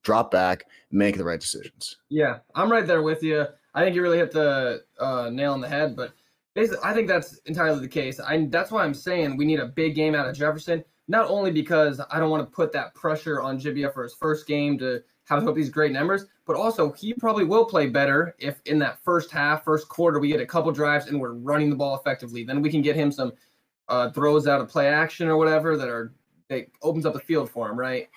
drop 0.01 0.31
back, 0.31 0.65
make 0.89 1.17
the 1.17 1.23
right 1.23 1.39
decisions. 1.39 1.97
Yeah, 2.07 2.39
I'm 2.55 2.71
right 2.71 2.87
there 2.87 3.03
with 3.03 3.21
you. 3.21 3.45
I 3.75 3.83
think 3.83 3.95
you 3.95 4.01
really 4.01 4.17
hit 4.17 4.31
the 4.31 4.83
uh, 4.99 5.29
nail 5.31 5.53
on 5.53 5.61
the 5.61 5.67
head, 5.67 5.95
but 5.95 6.13
I 6.83 6.93
think 6.93 7.07
that's 7.07 7.37
entirely 7.45 7.81
the 7.81 7.87
case. 7.87 8.19
I 8.19 8.47
that's 8.49 8.71
why 8.71 8.83
I'm 8.83 8.93
saying 8.93 9.37
we 9.37 9.45
need 9.45 9.59
a 9.59 9.67
big 9.67 9.95
game 9.95 10.15
out 10.15 10.27
of 10.27 10.35
Jefferson. 10.35 10.83
Not 11.07 11.27
only 11.27 11.51
because 11.51 11.99
I 12.11 12.19
don't 12.19 12.29
want 12.29 12.47
to 12.47 12.55
put 12.55 12.71
that 12.73 12.93
pressure 12.93 13.41
on 13.41 13.59
Gebbia 13.59 13.91
for 13.93 14.03
his 14.03 14.13
first 14.13 14.45
game 14.45 14.77
to 14.77 15.01
have 15.25 15.43
hope 15.43 15.55
these 15.55 15.69
great 15.69 15.91
numbers, 15.91 16.25
but 16.45 16.55
also 16.55 16.91
he 16.93 17.13
probably 17.13 17.45
will 17.45 17.65
play 17.65 17.87
better 17.87 18.35
if 18.39 18.61
in 18.65 18.77
that 18.79 19.03
first 19.03 19.31
half, 19.31 19.63
first 19.63 19.89
quarter, 19.89 20.19
we 20.19 20.27
get 20.27 20.39
a 20.39 20.45
couple 20.45 20.71
drives 20.71 21.07
and 21.07 21.19
we're 21.19 21.33
running 21.33 21.69
the 21.69 21.75
ball 21.75 21.95
effectively. 21.95 22.43
Then 22.43 22.61
we 22.61 22.69
can 22.69 22.81
get 22.81 22.95
him 22.95 23.11
some 23.11 23.33
uh, 23.87 24.11
throws 24.11 24.47
out 24.47 24.61
of 24.61 24.69
play 24.69 24.87
action 24.87 25.27
or 25.27 25.37
whatever 25.37 25.77
that 25.77 25.87
are 25.87 26.13
that 26.49 26.67
opens 26.81 27.05
up 27.05 27.13
the 27.13 27.19
field 27.19 27.49
for 27.49 27.69
him, 27.69 27.77
right? 27.77 28.07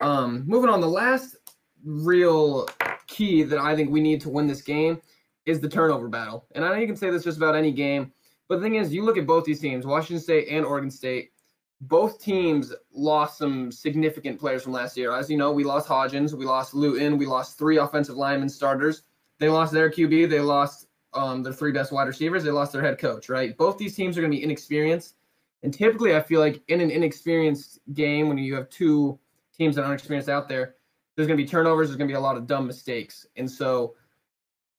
Um, 0.00 0.44
moving 0.46 0.70
on, 0.70 0.80
the 0.80 0.88
last 0.88 1.36
real 1.84 2.68
key 3.06 3.42
that 3.44 3.58
I 3.58 3.74
think 3.74 3.90
we 3.90 4.00
need 4.00 4.20
to 4.22 4.28
win 4.28 4.46
this 4.46 4.62
game 4.62 5.00
is 5.48 5.60
the 5.60 5.68
turnover 5.68 6.08
battle. 6.08 6.46
And 6.52 6.64
I 6.64 6.68
know 6.68 6.76
you 6.76 6.86
can 6.86 6.96
say 6.96 7.10
this 7.10 7.24
just 7.24 7.38
about 7.38 7.56
any 7.56 7.72
game, 7.72 8.12
but 8.48 8.56
the 8.56 8.62
thing 8.62 8.76
is, 8.76 8.92
you 8.92 9.04
look 9.04 9.18
at 9.18 9.26
both 9.26 9.44
these 9.44 9.60
teams, 9.60 9.86
Washington 9.86 10.22
State 10.22 10.48
and 10.48 10.64
Oregon 10.64 10.90
State 10.90 11.32
both 11.80 12.20
teams 12.20 12.72
lost 12.92 13.38
some 13.38 13.70
significant 13.70 14.40
players 14.40 14.62
from 14.62 14.72
last 14.72 14.96
year. 14.96 15.12
As 15.12 15.30
you 15.30 15.36
know, 15.36 15.52
we 15.52 15.64
lost 15.64 15.88
Hodgins, 15.88 16.34
we 16.34 16.44
lost 16.44 16.74
Luton, 16.74 17.18
we 17.18 17.26
lost 17.26 17.56
three 17.56 17.78
offensive 17.78 18.16
linemen 18.16 18.48
starters. 18.48 19.02
They 19.38 19.48
lost 19.48 19.72
their 19.72 19.88
QB, 19.88 20.28
they 20.28 20.40
lost 20.40 20.88
um, 21.14 21.42
their 21.42 21.52
three 21.52 21.70
best 21.70 21.92
wide 21.92 22.08
receivers, 22.08 22.42
they 22.42 22.50
lost 22.50 22.72
their 22.72 22.82
head 22.82 22.98
coach, 22.98 23.28
right? 23.28 23.56
Both 23.56 23.78
these 23.78 23.94
teams 23.94 24.18
are 24.18 24.20
going 24.20 24.32
to 24.32 24.36
be 24.36 24.42
inexperienced. 24.42 25.14
And 25.62 25.72
typically, 25.72 26.14
I 26.14 26.20
feel 26.20 26.40
like 26.40 26.62
in 26.68 26.80
an 26.80 26.90
inexperienced 26.90 27.80
game, 27.94 28.28
when 28.28 28.38
you 28.38 28.54
have 28.54 28.68
two 28.70 29.18
teams 29.56 29.76
that 29.76 29.82
are 29.82 29.88
inexperienced 29.88 30.28
out 30.28 30.48
there, 30.48 30.74
there's 31.14 31.26
going 31.26 31.36
to 31.36 31.42
be 31.42 31.48
turnovers, 31.48 31.88
there's 31.88 31.96
going 31.96 32.08
to 32.08 32.12
be 32.12 32.16
a 32.16 32.20
lot 32.20 32.36
of 32.36 32.46
dumb 32.46 32.66
mistakes. 32.66 33.26
And 33.36 33.50
so, 33.50 33.94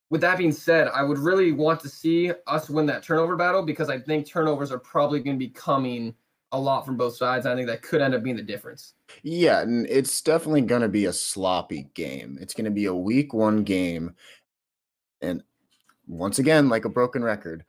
with 0.10 0.22
that 0.22 0.38
being 0.38 0.52
said, 0.52 0.88
I 0.88 1.04
would 1.04 1.20
really 1.20 1.52
want 1.52 1.80
to 1.82 1.90
see 1.90 2.32
us 2.48 2.70
win 2.70 2.86
that 2.88 3.04
turnover 3.04 3.36
battle 3.36 3.64
because 3.64 3.90
I 3.90 4.00
think 4.00 4.26
turnovers 4.28 4.72
are 4.72 4.80
probably 4.80 5.20
going 5.20 5.36
to 5.36 5.46
be 5.46 5.50
coming– 5.50 6.16
a 6.52 6.60
lot 6.60 6.86
from 6.86 6.98
both 6.98 7.16
sides. 7.16 7.46
I 7.46 7.56
think 7.56 7.68
that 7.68 7.82
could 7.82 8.02
end 8.02 8.16
up 8.16 8.24
being 8.24 8.36
the 8.36 8.42
difference. 8.42 8.94
Yeah, 9.24 9.62
and 9.62 9.86
it's 9.88 10.22
definitely 10.22 10.62
going 10.62 10.82
to 10.82 10.90
be 10.90 11.06
a 11.06 11.14
sloppy 11.14 11.90
game. 11.94 12.38
It's 12.42 12.54
going 12.54 12.66
to 12.66 12.72
be 12.72 12.86
a 12.86 12.94
week 12.94 13.34
one 13.34 13.64
game. 13.64 14.16
And 15.22 15.44
once 16.08 16.40
again, 16.40 16.70
like 16.70 16.86
a 16.86 16.90
broken 16.90 17.24
record, 17.24 17.64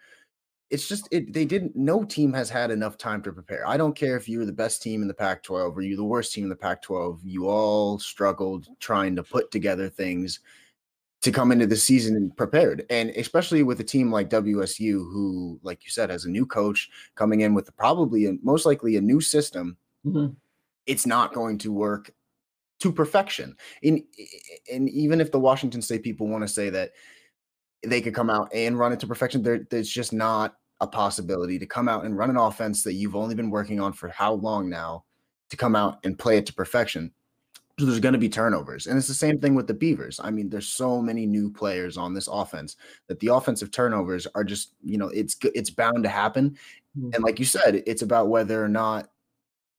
it's 0.70 0.88
just 0.88 1.08
it, 1.10 1.32
they 1.32 1.44
didn't 1.44 1.74
no 1.74 2.04
team 2.04 2.32
has 2.32 2.48
had 2.48 2.70
enough 2.70 2.96
time 2.96 3.22
to 3.22 3.32
prepare. 3.32 3.66
I 3.66 3.76
don't 3.76 3.96
care 3.96 4.16
if 4.16 4.28
you 4.28 4.38
were 4.38 4.46
the 4.46 4.52
best 4.52 4.82
team 4.82 5.02
in 5.02 5.08
the 5.08 5.14
Pac-12 5.14 5.76
or 5.76 5.82
you 5.82 5.96
the 5.96 6.04
worst 6.04 6.32
team 6.32 6.44
in 6.44 6.50
the 6.50 6.56
Pac-12. 6.56 7.20
You 7.24 7.48
all 7.48 7.98
struggled 7.98 8.68
trying 8.78 9.16
to 9.16 9.22
put 9.22 9.50
together 9.50 9.88
things 9.88 10.40
to 11.22 11.30
come 11.30 11.52
into 11.52 11.66
the 11.66 11.76
season 11.76 12.30
prepared. 12.36 12.86
And 12.88 13.10
especially 13.10 13.62
with 13.62 13.80
a 13.80 13.84
team 13.84 14.10
like 14.10 14.30
WSU, 14.30 14.92
who, 14.92 15.60
like 15.62 15.84
you 15.84 15.90
said, 15.90 16.10
has 16.10 16.24
a 16.24 16.30
new 16.30 16.46
coach 16.46 16.88
coming 17.14 17.40
in 17.40 17.54
with 17.54 17.74
probably 17.76 18.26
and 18.26 18.38
most 18.42 18.64
likely 18.64 18.96
a 18.96 19.00
new 19.00 19.20
system, 19.20 19.76
mm-hmm. 20.04 20.32
it's 20.86 21.06
not 21.06 21.34
going 21.34 21.58
to 21.58 21.72
work 21.72 22.10
to 22.80 22.90
perfection. 22.90 23.54
In 23.82 24.04
and 24.72 24.88
even 24.88 25.20
if 25.20 25.30
the 25.30 25.38
Washington 25.38 25.82
State 25.82 26.02
people 26.02 26.26
want 26.26 26.42
to 26.42 26.48
say 26.48 26.70
that 26.70 26.92
they 27.84 28.00
could 28.00 28.14
come 28.14 28.30
out 28.30 28.50
and 28.54 28.78
run 28.78 28.92
it 28.92 29.00
to 29.00 29.06
perfection, 29.06 29.42
there, 29.42 29.66
there's 29.70 29.90
just 29.90 30.14
not 30.14 30.56
a 30.80 30.86
possibility 30.86 31.58
to 31.58 31.66
come 31.66 31.88
out 31.88 32.06
and 32.06 32.16
run 32.16 32.30
an 32.30 32.38
offense 32.38 32.82
that 32.84 32.94
you've 32.94 33.16
only 33.16 33.34
been 33.34 33.50
working 33.50 33.80
on 33.80 33.92
for 33.92 34.08
how 34.08 34.32
long 34.32 34.70
now 34.70 35.04
to 35.50 35.56
come 35.56 35.76
out 35.76 35.98
and 36.04 36.18
play 36.18 36.38
it 36.38 36.46
to 36.46 36.54
perfection 36.54 37.12
there's 37.86 38.00
going 38.00 38.12
to 38.12 38.18
be 38.18 38.28
turnovers. 38.28 38.86
And 38.86 38.98
it's 38.98 39.08
the 39.08 39.14
same 39.14 39.38
thing 39.38 39.54
with 39.54 39.66
the 39.66 39.74
Beavers. 39.74 40.20
I 40.22 40.30
mean, 40.30 40.48
there's 40.48 40.68
so 40.68 41.00
many 41.00 41.26
new 41.26 41.50
players 41.50 41.96
on 41.96 42.14
this 42.14 42.28
offense 42.28 42.76
that 43.08 43.20
the 43.20 43.28
offensive 43.28 43.70
turnovers 43.70 44.26
are 44.34 44.44
just, 44.44 44.74
you 44.82 44.98
know, 44.98 45.08
it's 45.08 45.36
it's 45.42 45.70
bound 45.70 46.04
to 46.04 46.08
happen. 46.08 46.56
Mm-hmm. 46.98 47.10
And 47.14 47.24
like 47.24 47.38
you 47.38 47.44
said, 47.44 47.82
it's 47.86 48.02
about 48.02 48.28
whether 48.28 48.62
or 48.62 48.68
not 48.68 49.10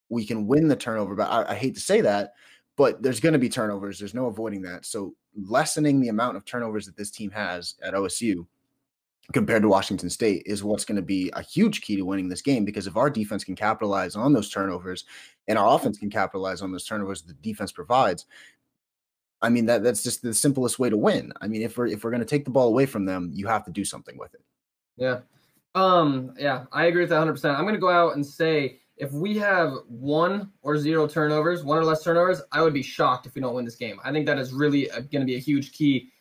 we 0.10 0.26
can 0.26 0.48
win 0.48 0.68
the 0.68 0.76
turnover. 0.76 1.16
But 1.16 1.30
I, 1.32 1.52
I 1.52 1.56
hate 1.56 1.76
to 1.76 1.82
say 1.82 2.02
that, 2.02 2.34
but 2.78 3.02
there's 3.02 3.20
going 3.20 3.34
to 3.34 3.40
be 3.40 3.50
turnovers. 3.50 4.00
There's 4.00 4.14
no 4.14 4.28
avoiding 4.28 4.62
that. 4.64 4.86
So 4.86 5.16
lessening 5.36 6.00
the 6.02 6.10
amount 6.10 6.38
of 6.38 6.46
turnovers 6.46 6.86
that 6.86 6.98
this 6.98 7.12
team 7.12 7.32
has 7.32 7.76
at 7.82 7.94
OSU 7.94 8.46
compared 9.32 9.62
to 9.62 9.68
Washington 9.68 10.10
State 10.10 10.44
is 10.46 10.64
what's 10.64 10.86
going 10.86 10.96
to 10.96 11.02
be 11.02 11.32
a 11.34 11.42
huge 11.42 11.82
key 11.82 11.96
to 11.96 12.04
winning 12.04 12.30
this 12.30 12.42
game 12.42 12.66
because 12.66 12.88
if 12.88 12.98
our 12.98 13.10
defense 13.10 13.44
can 13.44 13.56
capitalize 13.56 14.16
on 14.16 14.34
those 14.34 14.50
turnovers 14.50 15.06
and 15.48 15.58
our 15.58 15.76
offense 15.76 15.98
can 15.98 16.10
capitalize 16.10 16.62
on 16.62 16.72
those 16.72 16.86
turnovers 16.86 17.22
the 17.22 17.34
defense 17.34 17.72
provides, 17.72 18.26
I 19.42 19.50
mean 19.50 19.66
that 19.66 19.84
that's 19.84 20.04
just 20.04 20.22
the 20.22 20.34
simplest 20.34 20.80
way 20.80 20.90
to 20.90 20.98
win. 20.98 21.34
I 21.42 21.48
mean, 21.48 21.62
if 21.62 21.78
we're 21.78 21.88
if 21.88 22.04
we're 22.04 22.12
going 22.12 22.22
to 22.22 22.26
take 22.26 22.46
the 22.46 22.52
ball 22.52 22.68
away 22.68 22.86
from 22.86 23.06
them, 23.06 23.32
you 23.34 23.48
have 23.48 23.66
to 23.66 23.72
do 23.72 23.86
something 23.86 24.18
with 24.18 24.34
it. 24.34 24.42
Yeah. 24.98 25.20
Um, 25.74 26.34
yeah, 26.38 26.66
I 26.72 26.86
agree 26.86 27.02
with 27.02 27.10
that 27.12 27.26
100%. 27.26 27.56
I'm 27.56 27.64
going 27.64 27.74
to 27.74 27.80
go 27.80 27.90
out 27.90 28.16
and 28.16 28.26
say 28.26 28.80
if 28.98 29.12
we 29.14 29.38
have 29.38 29.74
one 29.88 30.52
or 30.62 30.78
zero 30.78 31.08
turnovers, 31.08 31.64
one 31.64 31.78
or 31.78 31.84
less 31.84 32.04
turnovers, 32.04 32.42
I 32.52 32.62
would 32.62 32.74
be 32.74 32.84
shocked 32.84 33.26
if 33.26 33.36
we 33.36 33.42
don't 33.42 33.56
win 33.56 33.66
this 33.66 33.76
game. 33.76 34.00
I 34.04 34.12
think 34.12 34.26
that 34.26 34.38
is 34.38 34.54
really 34.54 34.90
going 34.94 35.22
to 35.22 35.26
be 35.26 35.36
a 35.36 35.40
huge 35.40 35.72
key. 35.72 36.12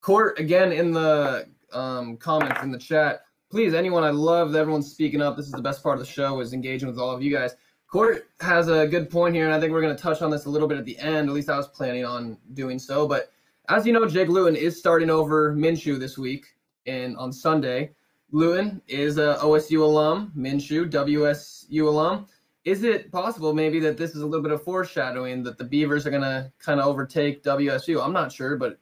Court, 0.00 0.38
again, 0.38 0.70
in 0.70 0.92
the 0.92 1.48
um, 1.72 2.16
comments 2.16 2.62
in 2.62 2.70
the 2.70 2.78
chat, 2.78 3.22
please, 3.50 3.74
anyone, 3.74 4.04
I 4.04 4.10
love 4.10 4.54
everyone's 4.54 4.90
speaking 4.90 5.20
up. 5.22 5.36
This 5.36 5.46
is 5.46 5.52
the 5.52 5.62
best 5.62 5.82
part 5.82 5.98
of 5.98 6.04
the 6.04 6.10
show 6.10 6.40
is 6.40 6.52
engaging 6.52 6.88
with 6.88 6.98
all 6.98 7.10
of 7.10 7.22
you 7.22 7.32
guys. 7.34 7.56
Court 7.90 8.28
has 8.40 8.68
a 8.68 8.86
good 8.86 9.10
point 9.10 9.34
here, 9.34 9.46
and 9.46 9.54
I 9.54 9.58
think 9.58 9.72
we're 9.72 9.80
going 9.80 9.96
to 9.96 10.02
touch 10.02 10.20
on 10.20 10.30
this 10.30 10.44
a 10.44 10.50
little 10.50 10.68
bit 10.68 10.76
at 10.76 10.84
the 10.84 10.98
end. 10.98 11.28
At 11.28 11.34
least 11.34 11.48
I 11.48 11.56
was 11.56 11.68
planning 11.68 12.04
on 12.04 12.36
doing 12.52 12.78
so. 12.78 13.08
But 13.08 13.32
as 13.70 13.86
you 13.86 13.94
know, 13.94 14.06
Jake 14.06 14.28
Luton 14.28 14.56
is 14.56 14.78
starting 14.78 15.08
over 15.08 15.54
Minshew 15.54 15.98
this 15.98 16.18
week 16.18 16.46
and 16.86 17.16
on 17.16 17.32
Sunday. 17.32 17.92
Luton 18.30 18.82
is 18.88 19.16
a 19.16 19.38
OSU 19.40 19.80
alum, 19.80 20.32
Minshew, 20.36 20.90
WSU 20.90 21.86
alum. 21.86 22.26
Is 22.64 22.82
it 22.82 23.10
possible 23.10 23.54
maybe 23.54 23.80
that 23.80 23.96
this 23.96 24.10
is 24.10 24.20
a 24.20 24.26
little 24.26 24.42
bit 24.42 24.52
of 24.52 24.62
foreshadowing 24.62 25.42
that 25.44 25.56
the 25.56 25.64
Beavers 25.64 26.06
are 26.06 26.10
going 26.10 26.22
to 26.22 26.52
kind 26.58 26.80
of 26.80 26.86
overtake 26.86 27.42
WSU? 27.42 28.04
I'm 28.04 28.12
not 28.12 28.30
sure, 28.30 28.56
but 28.56 28.78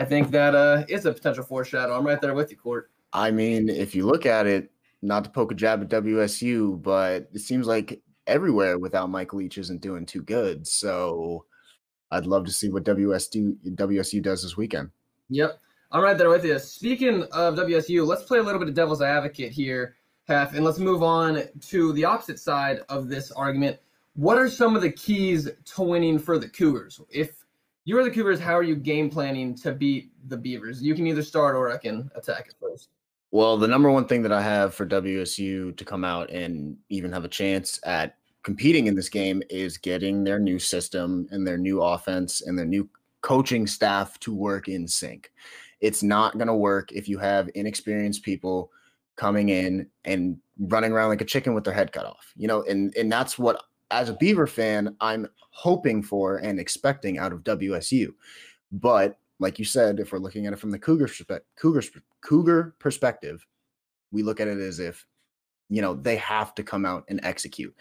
I 0.00 0.06
think 0.06 0.30
that 0.30 0.54
uh, 0.54 0.84
is 0.88 1.04
a 1.04 1.12
potential 1.12 1.44
foreshadow. 1.44 1.94
I'm 1.94 2.06
right 2.06 2.18
there 2.18 2.32
with 2.32 2.50
you, 2.50 2.56
Court. 2.56 2.90
I 3.12 3.30
mean, 3.30 3.68
if 3.68 3.94
you 3.94 4.06
look 4.06 4.24
at 4.24 4.46
it, 4.46 4.70
not 5.02 5.24
to 5.24 5.30
poke 5.30 5.52
a 5.52 5.54
jab 5.54 5.82
at 5.82 5.90
WSU, 5.90 6.80
but 6.82 7.28
it 7.34 7.40
seems 7.40 7.66
like 7.66 8.00
everywhere 8.26 8.78
without 8.78 9.10
Mike 9.10 9.34
Leach 9.34 9.58
isn't 9.58 9.82
doing 9.82 10.06
too 10.06 10.22
good. 10.22 10.66
So 10.66 11.44
I'd 12.10 12.24
love 12.24 12.46
to 12.46 12.52
see 12.52 12.70
what 12.70 12.84
WSU 12.84 13.56
WSU 13.74 14.22
does 14.22 14.42
this 14.42 14.56
weekend. 14.56 14.88
Yep. 15.28 15.60
I'm 15.92 16.02
right 16.02 16.16
there 16.16 16.30
with 16.30 16.46
you. 16.46 16.58
Speaking 16.58 17.24
of 17.24 17.56
WSU, 17.56 18.06
let's 18.06 18.22
play 18.22 18.38
a 18.38 18.42
little 18.42 18.58
bit 18.58 18.68
of 18.68 18.74
devil's 18.74 19.02
advocate 19.02 19.52
here, 19.52 19.96
Hef, 20.28 20.54
and 20.54 20.64
let's 20.64 20.78
move 20.78 21.02
on 21.02 21.42
to 21.68 21.92
the 21.92 22.06
opposite 22.06 22.38
side 22.38 22.80
of 22.88 23.08
this 23.08 23.32
argument. 23.32 23.78
What 24.14 24.38
are 24.38 24.48
some 24.48 24.76
of 24.76 24.82
the 24.82 24.92
keys 24.92 25.46
to 25.74 25.82
winning 25.82 26.18
for 26.18 26.38
the 26.38 26.48
Cougars? 26.48 27.00
If 27.10 27.39
you 27.90 27.98
are 27.98 28.04
the 28.04 28.10
Cougars, 28.10 28.38
how 28.38 28.56
are 28.56 28.62
you 28.62 28.76
game 28.76 29.10
planning 29.10 29.52
to 29.56 29.72
beat 29.72 30.12
the 30.28 30.36
Beavers? 30.36 30.80
You 30.80 30.94
can 30.94 31.08
either 31.08 31.24
start 31.24 31.56
or 31.56 31.72
I 31.72 31.76
can 31.76 32.08
attack 32.14 32.48
first. 32.60 32.90
Well, 33.32 33.56
the 33.56 33.66
number 33.66 33.90
one 33.90 34.06
thing 34.06 34.22
that 34.22 34.30
I 34.30 34.40
have 34.42 34.72
for 34.72 34.86
WSU 34.86 35.76
to 35.76 35.84
come 35.84 36.04
out 36.04 36.30
and 36.30 36.76
even 36.88 37.10
have 37.10 37.24
a 37.24 37.28
chance 37.28 37.80
at 37.82 38.14
competing 38.44 38.86
in 38.86 38.94
this 38.94 39.08
game 39.08 39.42
is 39.50 39.76
getting 39.76 40.22
their 40.22 40.38
new 40.38 40.60
system 40.60 41.26
and 41.32 41.44
their 41.44 41.58
new 41.58 41.82
offense 41.82 42.42
and 42.42 42.56
their 42.56 42.64
new 42.64 42.88
coaching 43.22 43.66
staff 43.66 44.20
to 44.20 44.32
work 44.32 44.68
in 44.68 44.86
sync. 44.86 45.32
It's 45.80 46.04
not 46.04 46.34
going 46.34 46.46
to 46.46 46.54
work 46.54 46.92
if 46.92 47.08
you 47.08 47.18
have 47.18 47.50
inexperienced 47.56 48.22
people 48.22 48.70
coming 49.16 49.48
in 49.48 49.88
and 50.04 50.38
running 50.60 50.92
around 50.92 51.08
like 51.08 51.22
a 51.22 51.24
chicken 51.24 51.54
with 51.54 51.64
their 51.64 51.74
head 51.74 51.90
cut 51.90 52.06
off. 52.06 52.32
You 52.36 52.46
know, 52.46 52.62
and 52.62 52.94
and 52.94 53.10
that's 53.10 53.36
what 53.36 53.64
as 53.90 54.08
a 54.08 54.14
Beaver 54.14 54.46
fan, 54.46 54.96
I'm 55.00 55.28
hoping 55.50 56.02
for 56.02 56.36
and 56.36 56.58
expecting 56.58 57.18
out 57.18 57.32
of 57.32 57.44
WSU. 57.44 58.14
But 58.72 59.18
like 59.38 59.58
you 59.58 59.64
said, 59.64 59.98
if 59.98 60.12
we're 60.12 60.18
looking 60.18 60.46
at 60.46 60.52
it 60.52 60.58
from 60.58 60.70
the 60.70 60.78
Cougar 60.78 61.08
Cougar 61.56 61.82
Cougar 62.20 62.74
perspective, 62.78 63.46
we 64.12 64.22
look 64.22 64.40
at 64.40 64.48
it 64.48 64.58
as 64.58 64.78
if 64.80 65.06
you 65.68 65.82
know 65.82 65.94
they 65.94 66.16
have 66.16 66.54
to 66.56 66.62
come 66.62 66.84
out 66.84 67.04
and 67.08 67.20
execute. 67.22 67.74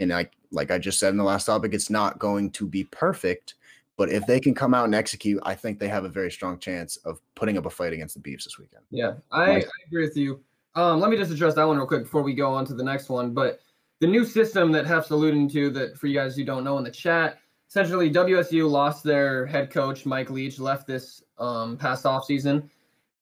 And 0.00 0.10
like 0.10 0.32
like 0.50 0.70
I 0.70 0.78
just 0.78 0.98
said 0.98 1.10
in 1.10 1.16
the 1.16 1.24
last 1.24 1.44
topic, 1.44 1.74
it's 1.74 1.90
not 1.90 2.18
going 2.18 2.50
to 2.52 2.66
be 2.66 2.84
perfect, 2.84 3.54
but 3.96 4.10
if 4.10 4.26
they 4.26 4.40
can 4.40 4.54
come 4.54 4.74
out 4.74 4.86
and 4.86 4.94
execute, 4.94 5.40
I 5.44 5.54
think 5.54 5.78
they 5.78 5.88
have 5.88 6.04
a 6.04 6.08
very 6.08 6.30
strong 6.30 6.58
chance 6.58 6.96
of 6.98 7.20
putting 7.34 7.58
up 7.58 7.66
a 7.66 7.70
fight 7.70 7.92
against 7.92 8.14
the 8.14 8.20
Beavs 8.20 8.44
this 8.44 8.58
weekend. 8.58 8.82
Yeah, 8.90 9.14
I, 9.30 9.56
I 9.56 9.64
agree 9.86 10.04
with 10.04 10.16
you. 10.16 10.40
Um, 10.74 10.98
let 11.00 11.10
me 11.10 11.16
just 11.16 11.30
address 11.30 11.54
that 11.54 11.64
one 11.64 11.76
real 11.76 11.86
quick 11.86 12.02
before 12.02 12.22
we 12.22 12.34
go 12.34 12.52
on 12.52 12.64
to 12.66 12.74
the 12.74 12.82
next 12.82 13.08
one. 13.08 13.32
But 13.32 13.60
the 14.04 14.10
new 14.10 14.26
system 14.26 14.70
that 14.70 14.84
Hef's 14.84 15.08
alluding 15.08 15.48
to, 15.48 15.70
that 15.70 15.96
for 15.96 16.08
you 16.08 16.14
guys 16.14 16.36
who 16.36 16.44
don't 16.44 16.62
know 16.62 16.76
in 16.76 16.84
the 16.84 16.90
chat, 16.90 17.38
essentially 17.70 18.10
WSU 18.10 18.70
lost 18.70 19.02
their 19.02 19.46
head 19.46 19.70
coach 19.70 20.04
Mike 20.04 20.28
Leach, 20.28 20.58
left 20.58 20.86
this 20.86 21.22
um, 21.38 21.78
past 21.78 22.04
off 22.04 22.26
season, 22.26 22.68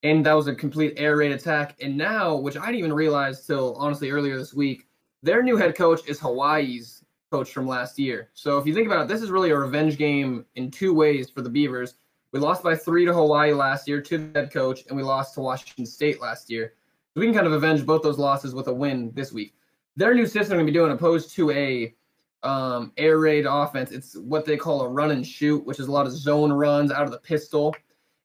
and 0.02 0.26
that 0.26 0.32
was 0.32 0.48
a 0.48 0.54
complete 0.56 0.94
air 0.96 1.18
raid 1.18 1.30
attack. 1.30 1.76
And 1.80 1.96
now, 1.96 2.34
which 2.34 2.56
I 2.56 2.66
didn't 2.66 2.80
even 2.80 2.92
realize 2.92 3.46
till 3.46 3.76
honestly 3.76 4.10
earlier 4.10 4.36
this 4.36 4.54
week, 4.54 4.88
their 5.22 5.40
new 5.44 5.56
head 5.56 5.76
coach 5.76 6.00
is 6.08 6.18
Hawaii's 6.18 7.04
coach 7.30 7.52
from 7.52 7.68
last 7.68 7.96
year. 7.96 8.30
So 8.34 8.58
if 8.58 8.66
you 8.66 8.74
think 8.74 8.88
about 8.88 9.02
it, 9.02 9.08
this 9.08 9.22
is 9.22 9.30
really 9.30 9.50
a 9.50 9.56
revenge 9.56 9.96
game 9.96 10.44
in 10.56 10.68
two 10.72 10.92
ways 10.92 11.30
for 11.30 11.42
the 11.42 11.48
Beavers. 11.48 11.94
We 12.32 12.40
lost 12.40 12.64
by 12.64 12.74
three 12.74 13.04
to 13.04 13.14
Hawaii 13.14 13.52
last 13.52 13.86
year 13.86 14.02
to 14.02 14.18
the 14.18 14.40
head 14.40 14.52
coach, 14.52 14.80
and 14.88 14.96
we 14.96 15.04
lost 15.04 15.34
to 15.34 15.42
Washington 15.42 15.86
State 15.86 16.20
last 16.20 16.50
year. 16.50 16.72
So 17.14 17.20
we 17.20 17.26
can 17.26 17.34
kind 17.36 17.46
of 17.46 17.52
avenge 17.52 17.86
both 17.86 18.02
those 18.02 18.18
losses 18.18 18.52
with 18.52 18.66
a 18.66 18.74
win 18.74 19.12
this 19.14 19.30
week. 19.30 19.54
Their 19.96 20.14
new 20.14 20.26
system 20.26 20.56
going 20.56 20.66
to 20.66 20.72
be 20.72 20.76
doing 20.76 20.92
opposed 20.92 21.30
to 21.36 21.50
a 21.50 21.94
um, 22.42 22.92
air 22.96 23.18
raid 23.18 23.46
offense. 23.48 23.90
It's 23.92 24.16
what 24.16 24.44
they 24.44 24.56
call 24.56 24.82
a 24.82 24.88
run 24.88 25.10
and 25.10 25.26
shoot, 25.26 25.64
which 25.64 25.78
is 25.78 25.88
a 25.88 25.92
lot 25.92 26.06
of 26.06 26.12
zone 26.12 26.52
runs 26.52 26.90
out 26.90 27.04
of 27.04 27.10
the 27.10 27.18
pistol. 27.18 27.74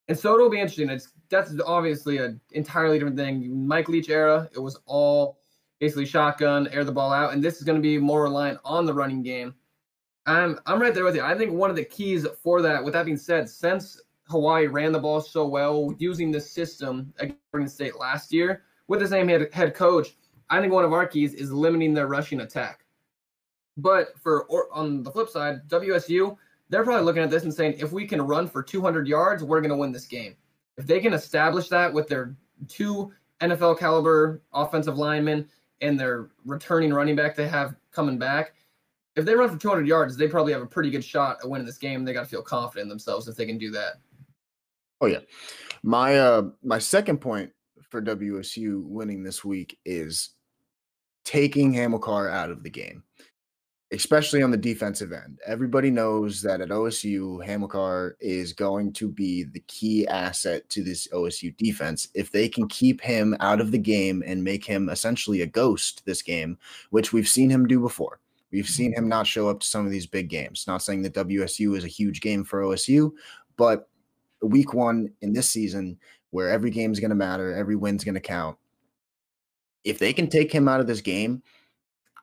And 0.08 0.18
so 0.18 0.34
it'll 0.34 0.50
be 0.50 0.60
interesting. 0.60 0.90
It's 0.90 1.10
that's 1.30 1.54
obviously 1.66 2.18
an 2.18 2.40
entirely 2.52 2.98
different 2.98 3.18
thing. 3.18 3.68
Mike 3.68 3.90
Leach 3.90 4.10
era, 4.10 4.50
it 4.54 4.60
was 4.60 4.80
all 4.86 5.40
basically 5.80 6.06
shotgun, 6.06 6.68
air 6.70 6.84
the 6.84 6.92
ball 6.92 7.12
out, 7.12 7.34
and 7.34 7.44
this 7.44 7.58
is 7.58 7.64
going 7.64 7.76
to 7.76 7.82
be 7.82 7.98
more 7.98 8.24
reliant 8.24 8.60
on 8.64 8.86
the 8.86 8.94
running 8.94 9.22
game. 9.22 9.54
I'm 10.26 10.60
I'm 10.66 10.82
right 10.82 10.94
there 10.94 11.04
with 11.04 11.16
you. 11.16 11.22
I 11.22 11.38
think 11.38 11.52
one 11.52 11.70
of 11.70 11.76
the 11.76 11.84
keys 11.84 12.26
for 12.44 12.62
that. 12.62 12.84
With 12.84 12.94
that 12.94 13.06
being 13.06 13.18
said, 13.18 13.50
since 13.50 14.02
Hawaii 14.30 14.68
ran 14.68 14.92
the 14.92 15.00
ball 15.00 15.22
so 15.22 15.46
well 15.46 15.94
using 16.00 16.32
this 16.32 16.52
system 16.52 17.14
against 17.20 17.76
State 17.76 17.98
last 17.98 18.34
year 18.34 18.64
with 18.88 19.00
the 19.00 19.08
same 19.08 19.28
head, 19.28 19.48
head 19.54 19.74
coach, 19.74 20.16
I 20.50 20.62
think 20.62 20.74
one 20.74 20.86
of 20.86 20.94
our 20.94 21.06
keys 21.06 21.34
is 21.34 21.52
limiting 21.52 21.94
their 21.94 22.08
rushing 22.08 22.42
attack. 22.42 22.86
But 23.76 24.18
for 24.20 24.46
or, 24.46 24.68
on 24.74 25.04
the 25.04 25.12
flip 25.12 25.30
side, 25.30 25.68
WSU, 25.68 26.36
they're 26.70 26.84
probably 26.84 27.06
looking 27.06 27.24
at 27.24 27.30
this 27.30 27.44
and 27.44 27.54
saying, 27.54 27.76
if 27.78 27.92
we 27.92 28.08
can 28.08 28.22
run 28.22 28.48
for 28.48 28.64
200 28.64 29.08
yards, 29.08 29.44
we're 29.44 29.62
going 29.62 29.72
to 29.72 29.78
win 29.78 29.92
this 29.92 30.08
game. 30.08 30.36
If 30.78 30.86
they 30.86 31.00
can 31.00 31.14
establish 31.14 31.70
that 31.70 31.94
with 31.94 32.08
their 32.08 32.36
two 32.68 33.12
NFL 33.42 33.80
caliber 33.80 34.42
offensive 34.54 34.98
linemen 34.98 35.48
and 35.82 36.00
their 36.00 36.30
returning 36.46 36.94
running 36.94 37.16
back 37.16 37.36
they 37.36 37.48
have 37.48 37.76
coming 37.92 38.18
back, 38.18 38.54
if 39.16 39.26
they 39.26 39.36
run 39.36 39.50
for 39.50 39.58
200 39.58 39.88
yards, 39.88 40.18
they 40.18 40.28
probably 40.28 40.54
have 40.54 40.62
a 40.62 40.68
pretty 40.68 40.90
good 40.90 41.04
shot 41.04 41.38
at 41.44 41.50
winning 41.50 41.66
this 41.66 41.78
game. 41.78 42.04
They 42.04 42.14
got 42.14 42.24
to 42.24 42.30
feel 42.30 42.44
confident 42.44 42.84
in 42.84 42.90
themselves 42.90 43.28
if 43.28 43.36
they 43.36 43.46
can 43.46 43.58
do 43.58 43.72
that. 43.72 43.94
Oh 45.02 45.06
yeah, 45.06 45.20
my 45.84 46.18
uh 46.18 46.44
my 46.64 46.80
second 46.80 47.22
point 47.22 47.52
for 47.90 48.02
WSU 48.02 48.84
winning 48.84 49.24
this 49.24 49.46
week 49.46 49.78
is 49.86 50.30
taking 51.28 51.74
Hamilcar 51.74 52.32
out 52.32 52.50
of 52.50 52.64
the 52.64 52.70
game 52.70 53.04
especially 53.92 54.44
on 54.44 54.52
the 54.52 54.58
defensive 54.58 55.14
end. 55.14 55.40
Everybody 55.46 55.90
knows 55.90 56.42
that 56.42 56.60
at 56.60 56.70
OSU, 56.70 57.46
Hamilcar 57.46 58.16
is 58.20 58.52
going 58.52 58.92
to 58.94 59.08
be 59.08 59.44
the 59.44 59.62
key 59.68 60.06
asset 60.08 60.68
to 60.70 60.84
this 60.84 61.08
OSU 61.14 61.56
defense. 61.56 62.10
If 62.14 62.32
they 62.32 62.50
can 62.50 62.68
keep 62.68 63.00
him 63.00 63.36
out 63.40 63.62
of 63.62 63.72
the 63.72 63.78
game 63.78 64.24
and 64.26 64.44
make 64.44 64.66
him 64.66 64.90
essentially 64.90 65.42
a 65.42 65.48
ghost 65.48 66.04
this 66.06 66.22
game, 66.22 66.58
which 66.90 67.14
we've 67.14 67.30
seen 67.30 67.50
him 67.50 67.66
do 67.66 67.80
before. 67.80 68.20
We've 68.52 68.68
seen 68.68 68.94
him 68.94 69.08
not 69.08 69.28
show 69.28 69.50
up 69.50 69.62
to 69.62 69.68
some 69.68 69.86
of 69.86 69.92
these 69.92 70.08
big 70.08 70.30
games. 70.30 70.66
Not 70.68 70.82
saying 70.82 71.02
that 71.04 71.14
WSU 71.14 71.78
is 71.78 71.84
a 71.84 71.90
huge 71.90 72.22
game 72.22 72.44
for 72.44 72.62
OSU, 72.62 73.12
but 73.56 73.90
week 74.42 74.74
one 74.74 75.12
in 75.22 75.34
this 75.34 75.50
season, 75.50 75.98
where 76.32 76.50
every 76.50 76.72
game 76.72 76.92
is 76.92 77.00
going 77.00 77.10
to 77.10 77.16
matter, 77.16 77.54
every 77.54 77.76
win's 77.76 78.04
going 78.04 78.16
to 78.16 78.22
count. 78.22 78.58
If 79.88 80.00
they 80.00 80.14
can 80.14 80.28
take 80.28 80.52
him 80.52 80.68
out 80.68 80.80
of 80.80 80.88
this 80.88 81.02
game, 81.02 81.42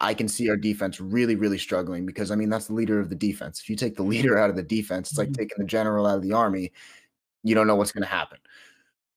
I 0.01 0.15
can 0.15 0.29
see 0.29 0.51
our 0.51 0.57
defense 0.57 1.01
really, 1.01 1.35
really 1.37 1.59
struggling 1.59 2.05
because 2.05 2.31
I 2.31 2.37
mean 2.37 2.51
that's 2.51 2.67
the 2.67 2.75
leader 2.75 3.01
of 3.01 3.09
the 3.09 3.15
defense. 3.15 3.61
If 3.61 3.71
you 3.71 3.77
take 3.77 3.97
the 3.97 4.03
leader 4.15 4.39
out 4.39 4.51
of 4.51 4.57
the 4.57 4.63
defense, 4.63 5.11
it's 5.11 5.19
like 5.19 5.29
mm-hmm. 5.29 5.43
taking 5.43 5.57
the 5.59 5.65
general 5.65 6.07
out 6.07 6.17
of 6.17 6.23
the 6.23 6.33
army. 6.33 6.73
You 7.43 7.55
don't 7.55 7.67
know 7.67 7.77
what's 7.77 7.93
going 7.93 8.03
to 8.03 8.09
happen. 8.09 8.39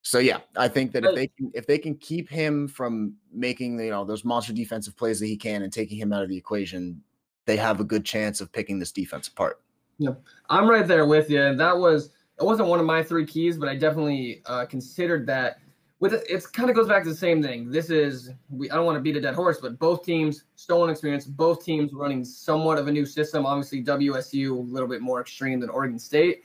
So 0.01 0.19
yeah, 0.19 0.39
I 0.55 0.69
think 0.69 0.93
that 0.93 1.03
if 1.03 1.15
they 1.15 1.27
can 1.27 1.51
if 1.53 1.67
they 1.67 1.77
can 1.77 1.95
keep 1.95 2.29
him 2.29 2.69
from 2.69 3.15
making 3.33 3.77
you 3.79 3.89
know 3.89 4.05
those 4.05 4.23
monster 4.23 4.53
defensive 4.53 4.95
plays 4.95 5.19
that 5.19 5.25
he 5.25 5.35
can 5.35 5.63
and 5.63 5.73
taking 5.73 5.97
him 5.97 6.13
out 6.13 6.23
of 6.23 6.29
the 6.29 6.37
equation, 6.37 7.01
they 7.45 7.57
have 7.57 7.81
a 7.81 7.83
good 7.83 8.05
chance 8.05 8.39
of 8.39 8.49
picking 8.49 8.79
this 8.79 8.93
defense 8.93 9.27
apart. 9.27 9.59
Yep, 9.99 10.21
I'm 10.49 10.69
right 10.69 10.87
there 10.87 11.05
with 11.07 11.29
you. 11.29 11.41
And 11.41 11.59
that 11.59 11.77
was 11.77 12.11
it 12.39 12.45
wasn't 12.45 12.69
one 12.69 12.79
of 12.79 12.85
my 12.85 13.03
three 13.03 13.25
keys, 13.25 13.57
but 13.57 13.67
I 13.67 13.75
definitely 13.75 14.41
uh, 14.45 14.65
considered 14.65 15.27
that 15.27 15.59
with 15.99 16.13
it, 16.13 16.53
kind 16.53 16.69
of 16.69 16.75
goes 16.75 16.87
back 16.87 17.03
to 17.03 17.09
the 17.09 17.15
same 17.15 17.41
thing. 17.41 17.71
This 17.71 17.89
is 17.89 18.31
we 18.49 18.69
I 18.69 18.75
don't 18.75 18.85
want 18.85 18.97
to 18.97 19.01
beat 19.01 19.17
a 19.17 19.21
dead 19.21 19.33
horse, 19.33 19.59
but 19.59 19.79
both 19.79 20.03
teams 20.03 20.43
stolen 20.55 20.89
experience, 20.89 21.25
both 21.25 21.63
teams 21.63 21.93
running 21.93 22.23
somewhat 22.23 22.77
of 22.77 22.87
a 22.87 22.91
new 22.91 23.05
system. 23.05 23.45
Obviously, 23.45 23.83
WSU 23.83 24.51
a 24.51 24.53
little 24.53 24.87
bit 24.87 25.01
more 25.01 25.21
extreme 25.21 25.59
than 25.59 25.69
Oregon 25.69 25.97
State. 25.97 26.43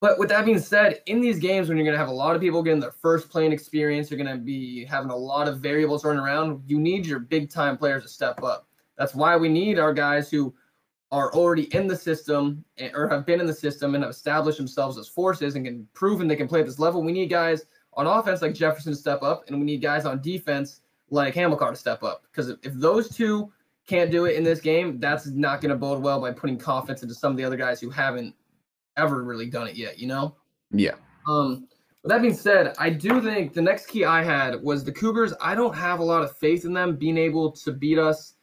But 0.00 0.18
with 0.18 0.30
that 0.30 0.46
being 0.46 0.58
said, 0.58 1.02
in 1.06 1.20
these 1.20 1.38
games 1.38 1.68
when 1.68 1.76
you're 1.76 1.84
going 1.84 1.94
to 1.94 1.98
have 1.98 2.08
a 2.08 2.12
lot 2.12 2.34
of 2.34 2.40
people 2.40 2.62
getting 2.62 2.80
their 2.80 2.90
first 2.90 3.28
playing 3.28 3.52
experience, 3.52 4.10
you're 4.10 4.22
going 4.22 4.34
to 4.34 4.42
be 4.42 4.84
having 4.86 5.10
a 5.10 5.16
lot 5.16 5.46
of 5.46 5.60
variables 5.60 6.04
running 6.04 6.22
around. 6.22 6.62
You 6.66 6.80
need 6.80 7.06
your 7.06 7.18
big 7.18 7.50
time 7.50 7.76
players 7.76 8.02
to 8.04 8.08
step 8.08 8.42
up. 8.42 8.66
That's 8.96 9.14
why 9.14 9.36
we 9.36 9.48
need 9.48 9.78
our 9.78 9.92
guys 9.92 10.30
who 10.30 10.54
are 11.12 11.32
already 11.34 11.64
in 11.74 11.86
the 11.86 11.96
system 11.96 12.64
eh, 12.78 12.90
or 12.94 13.08
have 13.08 13.26
been 13.26 13.40
in 13.40 13.46
the 13.46 13.54
system 13.54 13.94
and 13.94 14.02
have 14.02 14.10
established 14.10 14.58
themselves 14.58 14.96
as 14.96 15.08
forces 15.08 15.54
and 15.54 15.64
can 15.66 15.86
proven 15.92 16.28
they 16.28 16.36
can 16.36 16.48
play 16.48 16.60
at 16.60 16.66
this 16.66 16.78
level. 16.78 17.02
We 17.02 17.12
need 17.12 17.28
guys 17.28 17.66
on 17.94 18.06
offense 18.06 18.42
like 18.42 18.54
Jefferson 18.54 18.92
to 18.92 18.98
step 18.98 19.22
up, 19.22 19.44
and 19.48 19.58
we 19.58 19.66
need 19.66 19.82
guys 19.82 20.04
on 20.04 20.20
defense 20.20 20.80
like 21.10 21.34
Hamilcar 21.34 21.70
to 21.70 21.76
step 21.76 22.02
up. 22.02 22.22
Because 22.30 22.50
if, 22.50 22.72
those 22.74 23.14
two 23.14 23.52
can't 23.86 24.10
do 24.10 24.26
it 24.26 24.36
in 24.36 24.44
this 24.44 24.60
game, 24.60 25.00
that's 25.00 25.26
not 25.26 25.60
going 25.60 25.70
to 25.70 25.76
bode 25.76 26.02
well 26.02 26.20
by 26.20 26.32
putting 26.32 26.56
confidence 26.56 27.02
into 27.02 27.14
some 27.14 27.32
of 27.32 27.36
the 27.36 27.44
other 27.44 27.56
guys 27.56 27.80
who 27.80 27.90
haven't 27.90 28.34
ever 28.96 29.24
really 29.24 29.46
done 29.50 29.66
it 29.66 29.76
yet. 29.76 29.98
You 29.98 30.08
know? 30.08 30.36
Yeah. 30.70 30.94
Um. 31.28 31.66
With 32.02 32.12
that 32.12 32.22
being 32.22 32.32
said, 32.32 32.74
I 32.78 32.88
do 32.88 33.20
think 33.20 33.52
the 33.52 33.60
next 33.60 33.86
key 33.86 34.06
I 34.06 34.22
had 34.22 34.62
was 34.62 34.84
the 34.84 34.92
Cougars. 34.92 35.34
I 35.38 35.54
don't 35.54 35.74
have 35.74 36.00
a 36.00 36.04
lot 36.04 36.22
of 36.22 36.34
faith 36.38 36.64
in 36.64 36.72
them 36.72 36.96
being 36.96 37.18
able 37.18 37.52
to 37.52 37.72
beat 37.72 37.98
us 37.98 38.36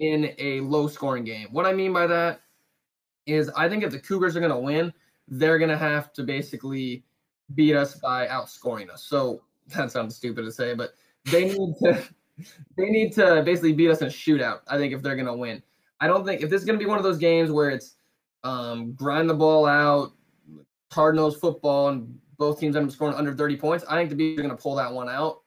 in 0.00 0.34
a 0.38 0.60
low 0.62 0.88
scoring 0.88 1.22
game. 1.22 1.46
What 1.52 1.64
I 1.64 1.72
mean 1.72 1.92
by 1.92 2.08
that 2.08 2.40
is 3.26 3.50
I 3.50 3.68
think 3.68 3.84
if 3.84 3.92
the 3.92 4.00
Cougars 4.00 4.36
are 4.36 4.40
going 4.40 4.52
to 4.52 4.58
win, 4.58 4.92
they're 5.28 5.58
going 5.58 5.70
to 5.70 5.78
have 5.78 6.12
to 6.14 6.22
basically 6.22 7.04
beat 7.54 7.74
us 7.74 7.96
by 7.96 8.26
outscoring 8.26 8.90
us. 8.90 9.04
So 9.04 9.42
that 9.76 9.90
sounds 9.90 10.16
stupid 10.16 10.42
to 10.42 10.52
say, 10.52 10.74
but 10.74 10.94
they 11.24 11.46
need 11.46 11.74
to 11.82 12.02
they 12.76 12.86
need 12.90 13.12
to 13.14 13.42
basically 13.44 13.72
beat 13.72 13.90
us 13.90 14.00
in 14.00 14.08
a 14.08 14.10
shootout. 14.10 14.60
I 14.68 14.76
think 14.76 14.92
if 14.92 15.02
they're 15.02 15.16
to 15.26 15.34
win. 15.34 15.62
I 16.00 16.06
don't 16.06 16.24
think 16.24 16.42
if 16.42 16.50
this 16.50 16.60
is 16.60 16.66
to 16.78 16.84
be 16.84 16.88
one 16.88 16.98
of 16.98 17.04
those 17.04 17.18
games 17.18 17.50
where 17.50 17.70
it's 17.70 17.96
um, 18.44 18.92
grind 18.92 19.28
the 19.28 19.34
ball 19.34 19.66
out, 19.66 20.12
hard 20.92 21.16
nosed 21.16 21.40
football, 21.40 21.88
and 21.88 22.18
both 22.36 22.60
teams 22.60 22.76
end 22.76 22.86
up 22.86 22.92
scoring 22.92 23.16
under 23.16 23.34
30 23.34 23.56
points. 23.56 23.84
I 23.88 23.96
think 23.96 24.10
the 24.10 24.16
Bees 24.16 24.38
are 24.38 24.42
to 24.48 24.62
pull 24.62 24.76
that 24.76 24.92
one 24.92 25.08
out. 25.08 25.42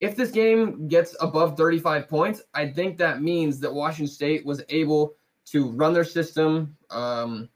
If 0.00 0.16
this 0.16 0.30
game 0.30 0.88
gets 0.88 1.14
above 1.20 1.56
35 1.56 2.08
points, 2.08 2.42
I 2.54 2.66
think 2.66 2.98
that 2.98 3.22
means 3.22 3.60
that 3.60 3.72
Washington 3.72 4.12
State 4.12 4.44
was 4.44 4.62
able 4.68 5.14
to 5.46 5.70
run 5.72 5.92
their 5.92 6.04
system 6.04 6.76
um, 6.90 7.48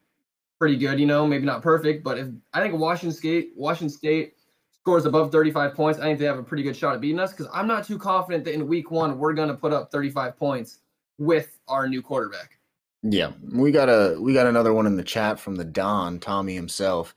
pretty 0.59 0.77
good. 0.77 0.99
You 0.99 1.07
know, 1.07 1.27
maybe 1.27 1.45
not 1.45 1.63
perfect, 1.63 2.05
but 2.05 2.19
if 2.19 2.29
I 2.53 2.61
think 2.61 2.75
Washington 2.75 3.17
State, 3.17 3.53
Washington 3.57 3.97
State 3.97 4.35
scores 4.73 5.05
above 5.05 5.33
35 5.33 5.75
points, 5.75 5.99
I 5.99 6.05
think 6.05 6.19
they 6.19 6.27
have 6.27 6.39
a 6.39 6.43
pretty 6.43 6.63
good 6.63 6.77
shot 6.77 6.95
at 6.95 7.01
beating 7.01 7.21
us. 7.21 7.33
Because 7.33 7.49
I'm 7.53 7.67
not 7.67 7.85
too 7.85 7.99
confident 7.99 8.45
that 8.45 8.55
in 8.55 8.67
Week 8.67 8.91
One 8.91 9.19
we're 9.19 9.35
going 9.35 9.49
to 9.49 9.55
put 9.55 9.73
up 9.73 9.91
35 9.91 10.39
points 10.39 10.79
with 11.19 11.59
our 11.69 11.89
new 11.89 12.03
quarterback. 12.03 12.59
Yeah, 13.03 13.33
we 13.53 13.71
got 13.71 13.89
a 13.89 14.17
we 14.21 14.33
got 14.33 14.47
another 14.47 14.73
one 14.73 14.87
in 14.87 14.97
the 14.97 15.05
chat 15.05 15.39
from 15.39 15.55
the 15.55 15.65
Don 15.65 16.19
Tommy 16.19 16.55
himself. 16.55 17.15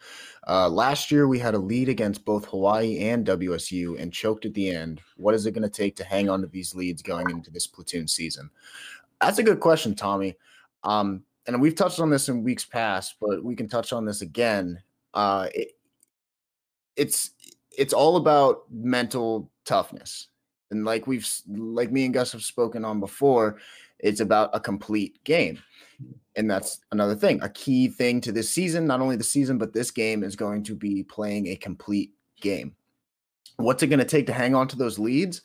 Uh, 0.47 0.69
last 0.69 1.11
year 1.11 1.27
we 1.27 1.39
had 1.39 1.53
a 1.53 1.59
lead 1.59 1.89
against 1.89 2.25
both 2.25 2.45
Hawaii 2.45 2.99
and 3.09 3.25
WSU 3.25 3.99
and 3.99 4.11
choked 4.11 4.45
at 4.45 4.53
the 4.53 4.69
end. 4.69 5.01
What 5.17 5.35
is 5.35 5.45
it 5.45 5.51
going 5.51 5.63
to 5.63 5.69
take 5.69 5.95
to 5.97 6.03
hang 6.03 6.29
on 6.29 6.41
to 6.41 6.47
these 6.47 6.75
leads 6.75 7.01
going 7.01 7.29
into 7.29 7.49
this 7.49 7.67
platoon 7.67 8.07
season? 8.07 8.49
That's 9.21 9.39
a 9.39 9.43
good 9.43 9.59
question, 9.59 9.95
Tommy. 9.95 10.37
Um, 10.83 11.23
and 11.53 11.61
we've 11.61 11.75
touched 11.75 11.99
on 11.99 12.09
this 12.09 12.29
in 12.29 12.43
weeks 12.43 12.65
past, 12.65 13.15
but 13.19 13.43
we 13.43 13.55
can 13.55 13.67
touch 13.67 13.91
on 13.91 14.05
this 14.05 14.21
again. 14.21 14.81
Uh, 15.13 15.47
it, 15.53 15.71
it's 16.95 17.31
it's 17.75 17.93
all 17.93 18.17
about 18.17 18.63
mental 18.71 19.49
toughness, 19.65 20.27
and 20.71 20.85
like 20.85 21.07
we've 21.07 21.27
like 21.47 21.91
me 21.91 22.05
and 22.05 22.13
Gus 22.13 22.31
have 22.33 22.43
spoken 22.43 22.85
on 22.85 22.99
before, 22.99 23.57
it's 23.99 24.19
about 24.19 24.49
a 24.53 24.59
complete 24.59 25.23
game. 25.23 25.59
And 26.35 26.49
that's 26.49 26.79
another 26.91 27.15
thing. 27.15 27.41
A 27.41 27.49
key 27.49 27.89
thing 27.89 28.21
to 28.21 28.31
this 28.31 28.49
season, 28.49 28.85
not 28.85 29.01
only 29.01 29.17
the 29.17 29.23
season, 29.23 29.57
but 29.57 29.73
this 29.73 29.91
game 29.91 30.23
is 30.23 30.37
going 30.37 30.63
to 30.63 30.75
be 30.75 31.03
playing 31.03 31.47
a 31.47 31.55
complete 31.55 32.13
game. 32.39 32.73
What's 33.57 33.83
it 33.83 33.87
going 33.87 33.99
to 33.99 34.05
take 34.05 34.27
to 34.27 34.33
hang 34.33 34.55
on 34.55 34.69
to 34.69 34.77
those 34.77 34.97
leads? 34.97 35.41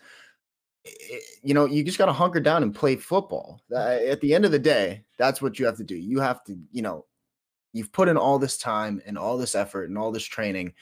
Eh, 0.87 1.19
you 1.43 1.55
know, 1.55 1.67
you 1.67 1.83
just 1.85 1.99
got 1.99 2.07
to 2.07 2.13
hunker 2.13 2.41
down 2.41 2.63
and 2.63 2.75
play 2.75 2.97
football. 2.97 3.61
Mm. 3.71 4.01
Eh, 4.01 4.11
at 4.11 4.21
the 4.21 4.35
end 4.35 4.45
of 4.45 4.53
the 4.53 4.59
day, 4.59 5.05
that's 5.19 5.41
what 5.41 5.59
you 5.59 5.67
have 5.67 5.77
to 5.79 5.85
do. 5.85 5.97
You 5.97 6.21
have 6.21 6.45
to, 6.45 6.59
you 6.73 6.83
know, 6.83 7.07
you've 7.73 7.93
put 7.93 8.09
in 8.09 8.17
all 8.17 8.39
this 8.39 8.57
time 8.57 9.03
and 9.07 9.19
all 9.19 9.39
this 9.39 9.55
effort 9.55 9.89
and 9.89 9.99
all 9.99 10.13
this 10.13 10.25
training. 10.25 10.75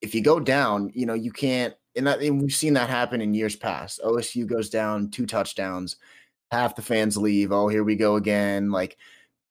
If 0.00 0.14
you 0.14 0.22
go 0.22 0.40
down, 0.40 0.90
you 0.94 1.06
know, 1.06 1.14
you 1.14 1.32
can't, 1.32 1.74
and, 1.94 2.06
that, 2.06 2.20
and 2.20 2.40
we've 2.40 2.52
seen 2.52 2.74
that 2.74 2.90
happen 2.90 3.20
in 3.20 3.34
years 3.34 3.54
past. 3.54 4.00
OSU 4.04 4.46
goes 4.46 4.70
down 4.70 5.10
two 5.10 5.26
touchdowns 5.26 5.96
half 6.52 6.76
the 6.76 6.82
fans 6.82 7.16
leave. 7.16 7.50
Oh, 7.50 7.66
here 7.66 7.82
we 7.82 7.96
go 7.96 8.16
again. 8.16 8.70
Like 8.70 8.98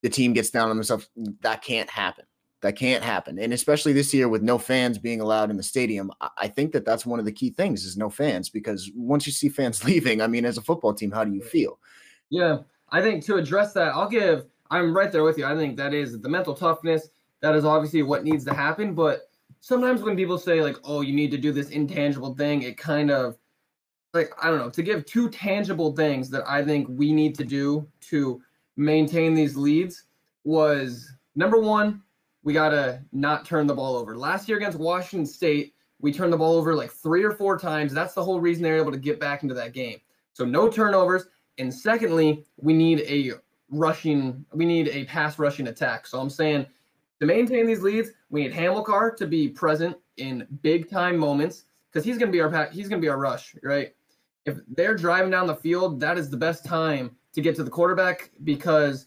the 0.02 0.08
team 0.08 0.32
gets 0.32 0.50
down 0.50 0.70
on 0.70 0.76
themselves. 0.76 1.08
That 1.40 1.62
can't 1.62 1.90
happen. 1.90 2.24
That 2.62 2.76
can't 2.76 3.02
happen. 3.02 3.38
And 3.38 3.52
especially 3.52 3.92
this 3.92 4.14
year 4.14 4.28
with 4.28 4.42
no 4.42 4.56
fans 4.56 4.96
being 4.96 5.20
allowed 5.20 5.50
in 5.50 5.56
the 5.56 5.62
stadium, 5.62 6.12
I 6.38 6.48
think 6.48 6.72
that 6.72 6.84
that's 6.84 7.04
one 7.04 7.18
of 7.18 7.24
the 7.24 7.32
key 7.32 7.50
things 7.50 7.84
is 7.84 7.96
no 7.96 8.08
fans 8.08 8.48
because 8.48 8.90
once 8.94 9.26
you 9.26 9.32
see 9.32 9.48
fans 9.48 9.84
leaving, 9.84 10.20
I 10.20 10.28
mean, 10.28 10.44
as 10.44 10.58
a 10.58 10.62
football 10.62 10.94
team, 10.94 11.10
how 11.10 11.24
do 11.24 11.32
you 11.32 11.42
feel? 11.42 11.78
Yeah, 12.30 12.58
I 12.90 13.02
think 13.02 13.24
to 13.26 13.36
address 13.36 13.72
that, 13.74 13.94
I'll 13.94 14.08
give, 14.08 14.46
I'm 14.70 14.96
right 14.96 15.10
there 15.10 15.24
with 15.24 15.38
you. 15.38 15.44
I 15.44 15.56
think 15.56 15.76
that 15.76 15.92
is 15.92 16.20
the 16.20 16.28
mental 16.28 16.54
toughness. 16.54 17.08
That 17.40 17.56
is 17.56 17.64
obviously 17.64 18.02
what 18.02 18.24
needs 18.24 18.44
to 18.44 18.54
happen. 18.54 18.94
But 18.94 19.28
sometimes 19.60 20.02
when 20.02 20.16
people 20.16 20.38
say, 20.38 20.62
like, 20.62 20.76
oh, 20.84 21.00
you 21.00 21.12
need 21.12 21.32
to 21.32 21.38
do 21.38 21.52
this 21.52 21.70
intangible 21.70 22.34
thing, 22.34 22.62
it 22.62 22.78
kind 22.78 23.10
of 23.10 23.36
like 24.14 24.30
I 24.42 24.48
don't 24.48 24.58
know, 24.58 24.70
to 24.70 24.82
give 24.82 25.06
two 25.06 25.28
tangible 25.30 25.94
things 25.96 26.28
that 26.30 26.44
I 26.46 26.64
think 26.64 26.86
we 26.90 27.12
need 27.12 27.34
to 27.36 27.44
do 27.44 27.88
to 28.02 28.42
maintain 28.76 29.34
these 29.34 29.56
leads 29.56 30.04
was 30.44 31.12
number 31.34 31.58
one, 31.58 32.02
we 32.42 32.52
gotta 32.52 33.02
not 33.12 33.44
turn 33.44 33.66
the 33.66 33.74
ball 33.74 33.96
over. 33.96 34.16
Last 34.16 34.48
year 34.48 34.58
against 34.58 34.78
Washington 34.78 35.26
State, 35.26 35.74
we 36.00 36.12
turned 36.12 36.32
the 36.32 36.38
ball 36.38 36.56
over 36.56 36.74
like 36.74 36.90
three 36.90 37.22
or 37.22 37.32
four 37.32 37.58
times. 37.58 37.92
That's 37.92 38.14
the 38.14 38.24
whole 38.24 38.40
reason 38.40 38.62
they're 38.62 38.76
able 38.76 38.92
to 38.92 38.98
get 38.98 39.20
back 39.20 39.42
into 39.42 39.54
that 39.54 39.72
game. 39.72 39.98
So 40.32 40.44
no 40.44 40.68
turnovers. 40.68 41.26
And 41.58 41.72
secondly, 41.72 42.44
we 42.56 42.72
need 42.72 43.00
a 43.00 43.32
rushing, 43.70 44.44
we 44.52 44.64
need 44.64 44.88
a 44.88 45.04
pass 45.04 45.38
rushing 45.38 45.68
attack. 45.68 46.06
So 46.06 46.18
I'm 46.18 46.30
saying 46.30 46.66
to 47.20 47.26
maintain 47.26 47.66
these 47.66 47.82
leads, 47.82 48.10
we 48.30 48.42
need 48.42 48.52
Hamilcar 48.52 49.16
to 49.16 49.26
be 49.26 49.48
present 49.48 49.96
in 50.16 50.46
big 50.62 50.90
time 50.90 51.16
moments 51.16 51.64
because 51.90 52.04
he's 52.04 52.18
gonna 52.18 52.32
be 52.32 52.40
our 52.40 52.66
he's 52.70 52.88
gonna 52.88 53.00
be 53.00 53.08
our 53.08 53.18
rush, 53.18 53.54
right? 53.62 53.94
if 54.44 54.58
they're 54.68 54.94
driving 54.94 55.30
down 55.30 55.46
the 55.46 55.54
field, 55.54 56.00
that 56.00 56.18
is 56.18 56.30
the 56.30 56.36
best 56.36 56.64
time 56.64 57.16
to 57.32 57.40
get 57.40 57.54
to 57.56 57.64
the 57.64 57.70
quarterback 57.70 58.30
because 58.44 59.06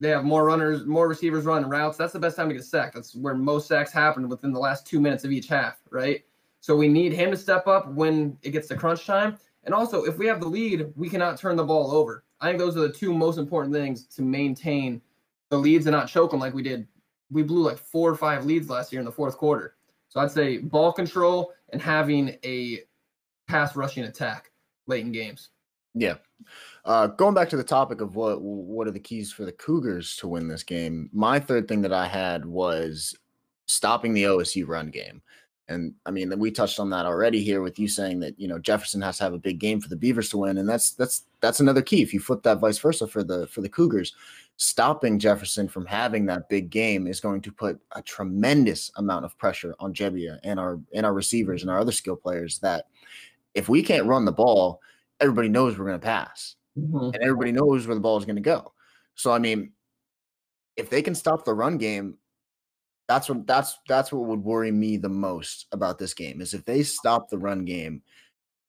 they 0.00 0.08
have 0.08 0.24
more 0.24 0.44
runners, 0.44 0.86
more 0.86 1.08
receivers 1.08 1.44
running 1.44 1.68
routes. 1.68 1.98
That's 1.98 2.12
the 2.12 2.18
best 2.18 2.36
time 2.36 2.48
to 2.48 2.54
get 2.54 2.64
sacked. 2.64 2.94
That's 2.94 3.14
where 3.14 3.34
most 3.34 3.68
sacks 3.68 3.92
happen 3.92 4.28
within 4.28 4.52
the 4.52 4.58
last 4.58 4.86
two 4.86 4.98
minutes 4.98 5.24
of 5.24 5.30
each 5.30 5.46
half, 5.46 5.78
right? 5.90 6.24
So 6.60 6.74
we 6.74 6.88
need 6.88 7.12
him 7.12 7.30
to 7.30 7.36
step 7.36 7.66
up 7.66 7.92
when 7.92 8.36
it 8.42 8.50
gets 8.50 8.68
to 8.68 8.76
crunch 8.76 9.06
time. 9.06 9.38
And 9.64 9.74
also, 9.74 10.04
if 10.04 10.16
we 10.16 10.26
have 10.26 10.40
the 10.40 10.48
lead, 10.48 10.90
we 10.96 11.10
cannot 11.10 11.38
turn 11.38 11.56
the 11.56 11.64
ball 11.64 11.92
over. 11.92 12.24
I 12.40 12.48
think 12.48 12.58
those 12.58 12.76
are 12.76 12.80
the 12.80 12.92
two 12.92 13.12
most 13.12 13.36
important 13.36 13.74
things 13.74 14.06
to 14.06 14.22
maintain 14.22 15.02
the 15.50 15.58
leads 15.58 15.86
and 15.86 15.94
not 15.94 16.08
choke 16.08 16.30
them 16.30 16.40
like 16.40 16.54
we 16.54 16.62
did. 16.62 16.86
We 17.30 17.42
blew 17.42 17.62
like 17.62 17.78
four 17.78 18.10
or 18.10 18.16
five 18.16 18.46
leads 18.46 18.70
last 18.70 18.92
year 18.92 19.00
in 19.00 19.04
the 19.04 19.12
fourth 19.12 19.36
quarter. 19.36 19.76
So 20.08 20.20
I'd 20.20 20.30
say 20.30 20.58
ball 20.58 20.92
control 20.92 21.52
and 21.70 21.80
having 21.80 22.36
a 22.42 22.80
pass 23.46 23.76
rushing 23.76 24.04
attack 24.04 24.50
late 24.86 25.04
in 25.04 25.12
games. 25.12 25.50
Yeah. 25.94 26.14
Uh, 26.84 27.08
going 27.08 27.34
back 27.34 27.48
to 27.50 27.56
the 27.56 27.64
topic 27.64 28.00
of 28.00 28.16
what 28.16 28.40
what 28.40 28.86
are 28.86 28.92
the 28.92 29.00
keys 29.00 29.32
for 29.32 29.44
the 29.44 29.52
Cougars 29.52 30.16
to 30.16 30.28
win 30.28 30.48
this 30.48 30.62
game, 30.62 31.10
my 31.12 31.38
third 31.38 31.68
thing 31.68 31.82
that 31.82 31.92
I 31.92 32.06
had 32.06 32.46
was 32.46 33.16
stopping 33.66 34.12
the 34.12 34.24
OSU 34.24 34.66
run 34.66 34.90
game. 34.90 35.22
And 35.68 35.94
I 36.04 36.10
mean, 36.10 36.36
we 36.38 36.50
touched 36.50 36.80
on 36.80 36.90
that 36.90 37.06
already 37.06 37.44
here 37.44 37.62
with 37.62 37.78
you 37.78 37.86
saying 37.86 38.18
that 38.20 38.38
you 38.40 38.48
know 38.48 38.58
Jefferson 38.58 39.00
has 39.02 39.18
to 39.18 39.24
have 39.24 39.34
a 39.34 39.38
big 39.38 39.60
game 39.60 39.80
for 39.80 39.88
the 39.88 39.96
Beavers 39.96 40.28
to 40.30 40.38
win, 40.38 40.58
and 40.58 40.68
that's 40.68 40.92
that's 40.92 41.24
that's 41.40 41.60
another 41.60 41.82
key. 41.82 42.02
If 42.02 42.12
you 42.12 42.18
flip 42.18 42.42
that 42.42 42.58
vice 42.58 42.78
versa 42.78 43.06
for 43.06 43.22
the 43.22 43.46
for 43.46 43.60
the 43.60 43.68
Cougars, 43.68 44.14
stopping 44.56 45.20
Jefferson 45.20 45.68
from 45.68 45.86
having 45.86 46.26
that 46.26 46.48
big 46.48 46.70
game 46.70 47.06
is 47.06 47.20
going 47.20 47.40
to 47.42 47.52
put 47.52 47.80
a 47.92 48.02
tremendous 48.02 48.90
amount 48.96 49.24
of 49.24 49.38
pressure 49.38 49.76
on 49.78 49.94
Gebbia 49.94 50.40
and 50.42 50.58
our 50.58 50.80
and 50.92 51.06
our 51.06 51.14
receivers 51.14 51.62
and 51.62 51.70
our 51.70 51.78
other 51.78 51.92
skill 51.92 52.16
players. 52.16 52.58
That 52.58 52.86
if 53.54 53.68
we 53.68 53.80
can't 53.80 54.06
run 54.06 54.24
the 54.24 54.32
ball, 54.32 54.80
everybody 55.20 55.48
knows 55.48 55.78
we're 55.78 55.86
going 55.86 56.00
to 56.00 56.04
pass, 56.04 56.56
mm-hmm. 56.78 57.14
and 57.14 57.22
everybody 57.22 57.52
knows 57.52 57.86
where 57.86 57.94
the 57.94 58.00
ball 58.00 58.18
is 58.18 58.24
going 58.24 58.36
to 58.36 58.42
go. 58.42 58.72
So 59.14 59.32
I 59.32 59.38
mean, 59.38 59.72
if 60.76 60.90
they 60.90 61.02
can 61.02 61.14
stop 61.14 61.44
the 61.44 61.54
run 61.54 61.78
game, 61.78 62.16
that's 63.10 63.28
what 63.28 63.46
that's 63.46 63.78
that's 63.88 64.12
what 64.12 64.26
would 64.26 64.42
worry 64.44 64.70
me 64.70 64.96
the 64.96 65.08
most 65.08 65.66
about 65.72 65.98
this 65.98 66.14
game 66.14 66.40
is 66.40 66.54
if 66.54 66.64
they 66.64 66.82
stop 66.82 67.28
the 67.28 67.38
run 67.38 67.64
game. 67.64 68.02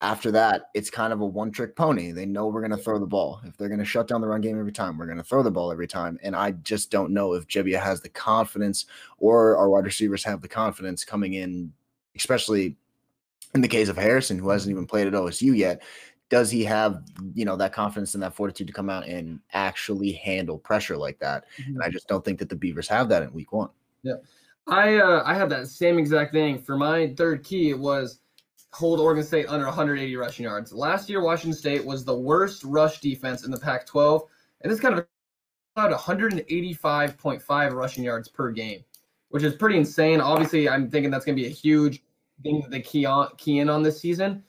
After 0.03 0.31
that, 0.31 0.63
it's 0.73 0.89
kind 0.89 1.13
of 1.13 1.21
a 1.21 1.25
one 1.27 1.51
trick 1.51 1.75
pony. 1.75 2.11
They 2.11 2.25
know 2.25 2.47
we're 2.47 2.67
going 2.67 2.71
to 2.71 2.83
throw 2.83 2.97
the 2.97 3.05
ball. 3.05 3.39
If 3.45 3.55
they're 3.55 3.67
going 3.67 3.77
to 3.77 3.85
shut 3.85 4.07
down 4.07 4.21
the 4.21 4.27
run 4.27 4.41
game 4.41 4.59
every 4.59 4.71
time, 4.71 4.97
we're 4.97 5.05
going 5.05 5.19
to 5.19 5.23
throw 5.23 5.43
the 5.43 5.51
ball 5.51 5.71
every 5.71 5.85
time. 5.85 6.17
And 6.23 6.35
I 6.35 6.53
just 6.53 6.89
don't 6.89 7.11
know 7.11 7.33
if 7.33 7.47
Gebbia 7.47 7.79
has 7.79 8.01
the 8.01 8.09
confidence 8.09 8.87
or 9.19 9.55
our 9.57 9.69
wide 9.69 9.85
receivers 9.85 10.23
have 10.23 10.41
the 10.41 10.47
confidence 10.47 11.05
coming 11.05 11.35
in, 11.35 11.71
especially 12.15 12.77
in 13.53 13.61
the 13.61 13.67
case 13.67 13.89
of 13.89 13.97
Harrison, 13.97 14.39
who 14.39 14.49
hasn't 14.49 14.71
even 14.71 14.87
played 14.87 15.05
at 15.05 15.13
OSU 15.13 15.55
yet, 15.55 15.83
does 16.31 16.49
he 16.49 16.63
have 16.63 17.03
you 17.35 17.45
know 17.45 17.57
that 17.57 17.73
confidence 17.73 18.15
and 18.15 18.23
that 18.23 18.33
fortitude 18.33 18.65
to 18.65 18.73
come 18.73 18.89
out 18.89 19.05
and 19.05 19.41
actually 19.53 20.13
handle 20.13 20.57
pressure 20.57 20.97
like 20.97 21.19
that? 21.19 21.45
Mm-hmm. 21.59 21.75
And 21.75 21.83
I 21.83 21.89
just 21.89 22.07
don't 22.07 22.25
think 22.25 22.39
that 22.39 22.49
the 22.49 22.55
Beavers 22.55 22.87
have 22.87 23.09
that 23.09 23.21
in 23.21 23.33
Week 23.33 23.51
One. 23.51 23.69
Yeah, 24.01 24.15
I 24.65 24.95
uh, 24.95 25.23
I 25.25 25.35
had 25.35 25.49
that 25.49 25.67
same 25.67 25.99
exact 25.99 26.31
thing 26.31 26.57
for 26.57 26.77
my 26.77 27.13
third 27.17 27.43
key. 27.43 27.69
It 27.69 27.77
was 27.77 28.21
hold 28.71 29.01
Oregon 29.01 29.25
State 29.25 29.47
under 29.49 29.65
180 29.65 30.15
rushing 30.15 30.45
yards. 30.45 30.71
Last 30.71 31.09
year, 31.09 31.21
Washington 31.21 31.57
State 31.57 31.85
was 31.85 32.05
the 32.05 32.17
worst 32.17 32.63
rush 32.63 33.01
defense 33.01 33.43
in 33.43 33.51
the 33.51 33.59
Pac-12, 33.59 34.21
and 34.61 34.71
this 34.71 34.79
kind 34.79 34.97
of 34.97 35.05
about 35.75 35.91
185.5 35.99 37.73
rushing 37.73 38.03
yards 38.05 38.29
per 38.29 38.51
game, 38.51 38.85
which 39.29 39.43
is 39.43 39.53
pretty 39.55 39.77
insane. 39.77 40.21
Obviously, 40.21 40.69
I'm 40.69 40.89
thinking 40.89 41.11
that's 41.11 41.25
going 41.25 41.35
to 41.35 41.41
be 41.41 41.47
a 41.47 41.51
huge 41.51 42.01
thing 42.41 42.61
that 42.61 42.71
they 42.71 42.79
key 42.79 43.05
on 43.05 43.27
key 43.37 43.59
in 43.59 43.69
on 43.69 43.83
this 43.83 43.99
season, 43.99 44.41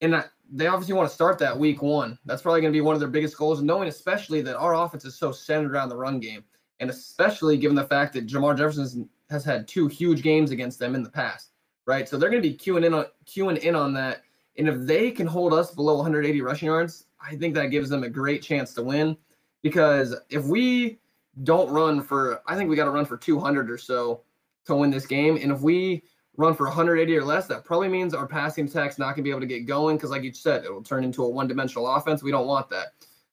and 0.00 0.14
I, 0.14 0.24
they 0.52 0.66
obviously 0.66 0.94
want 0.94 1.08
to 1.08 1.14
start 1.14 1.38
that 1.38 1.58
week 1.58 1.82
one. 1.82 2.18
That's 2.24 2.42
probably 2.42 2.60
going 2.60 2.72
to 2.72 2.76
be 2.76 2.80
one 2.82 2.94
of 2.94 3.00
their 3.00 3.08
biggest 3.08 3.36
goals, 3.36 3.62
knowing 3.62 3.88
especially 3.88 4.42
that 4.42 4.56
our 4.56 4.74
offense 4.74 5.04
is 5.04 5.16
so 5.16 5.32
centered 5.32 5.72
around 5.72 5.88
the 5.88 5.96
run 5.96 6.20
game, 6.20 6.44
and 6.80 6.90
especially 6.90 7.56
given 7.56 7.74
the 7.74 7.84
fact 7.84 8.12
that 8.14 8.26
Jermar 8.26 8.56
Jefferson 8.56 9.08
has 9.30 9.44
had 9.44 9.66
two 9.66 9.88
huge 9.88 10.22
games 10.22 10.50
against 10.50 10.78
them 10.78 10.94
in 10.94 11.02
the 11.02 11.10
past, 11.10 11.50
right? 11.86 12.08
So 12.08 12.16
they're 12.16 12.30
going 12.30 12.42
to 12.42 12.48
be 12.48 12.56
queuing 12.56 12.84
in 12.84 12.94
on 12.94 13.06
queuing 13.26 13.58
in 13.58 13.74
on 13.74 13.94
that, 13.94 14.22
and 14.58 14.68
if 14.68 14.86
they 14.86 15.10
can 15.10 15.26
hold 15.26 15.52
us 15.52 15.70
below 15.74 15.96
180 15.96 16.40
rushing 16.42 16.66
yards, 16.66 17.06
I 17.20 17.36
think 17.36 17.54
that 17.54 17.66
gives 17.66 17.88
them 17.88 18.04
a 18.04 18.10
great 18.10 18.42
chance 18.42 18.74
to 18.74 18.82
win 18.82 19.16
because 19.62 20.14
if 20.28 20.44
we 20.44 21.00
don't 21.42 21.70
run 21.70 22.02
for, 22.02 22.42
I 22.46 22.54
think 22.54 22.68
we 22.70 22.76
got 22.76 22.84
to 22.84 22.90
run 22.90 23.06
for 23.06 23.16
200 23.16 23.70
or 23.70 23.78
so 23.78 24.22
to 24.66 24.76
win 24.76 24.90
this 24.90 25.06
game. 25.06 25.36
And 25.42 25.50
if 25.50 25.60
we 25.60 26.04
run 26.36 26.54
for 26.54 26.66
180 26.66 27.16
or 27.16 27.24
less, 27.24 27.46
that 27.46 27.64
probably 27.64 27.88
means 27.88 28.14
our 28.14 28.26
passing 28.26 28.66
attack's 28.66 28.98
not 28.98 29.08
going 29.08 29.16
to 29.16 29.22
be 29.22 29.30
able 29.30 29.40
to 29.40 29.46
get 29.46 29.66
going 29.66 29.96
because, 29.96 30.10
like 30.10 30.22
you 30.22 30.32
said, 30.32 30.64
it 30.64 30.72
will 30.72 30.82
turn 30.82 31.04
into 31.04 31.24
a 31.24 31.28
one 31.28 31.48
dimensional 31.48 31.86
offense. 31.86 32.22
We 32.22 32.30
don't 32.30 32.46
want 32.46 32.68
that. 32.70 32.88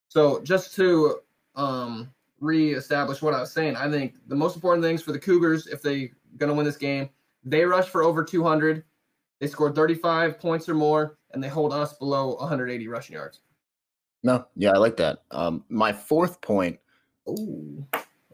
So, 0.08 0.40
just 0.42 0.74
to 0.76 1.20
um, 1.54 2.12
reestablish 2.40 3.22
what 3.22 3.34
I 3.34 3.40
was 3.40 3.52
saying, 3.52 3.76
I 3.76 3.90
think 3.90 4.14
the 4.28 4.36
most 4.36 4.54
important 4.54 4.84
things 4.84 5.02
for 5.02 5.12
the 5.12 5.18
Cougars, 5.18 5.66
if 5.66 5.82
they're 5.82 6.08
going 6.36 6.48
to 6.48 6.54
win 6.54 6.64
this 6.66 6.76
game, 6.76 7.08
they 7.44 7.64
rush 7.64 7.88
for 7.88 8.02
over 8.02 8.24
200, 8.24 8.84
they 9.40 9.46
score 9.46 9.72
35 9.72 10.38
points 10.38 10.68
or 10.68 10.74
more, 10.74 11.18
and 11.32 11.42
they 11.42 11.48
hold 11.48 11.72
us 11.72 11.94
below 11.94 12.36
180 12.36 12.86
rushing 12.88 13.14
yards. 13.14 13.40
No, 14.22 14.46
yeah, 14.54 14.70
I 14.70 14.78
like 14.78 14.96
that. 14.98 15.24
Um, 15.30 15.64
my 15.68 15.92
fourth 15.92 16.40
point. 16.40 16.78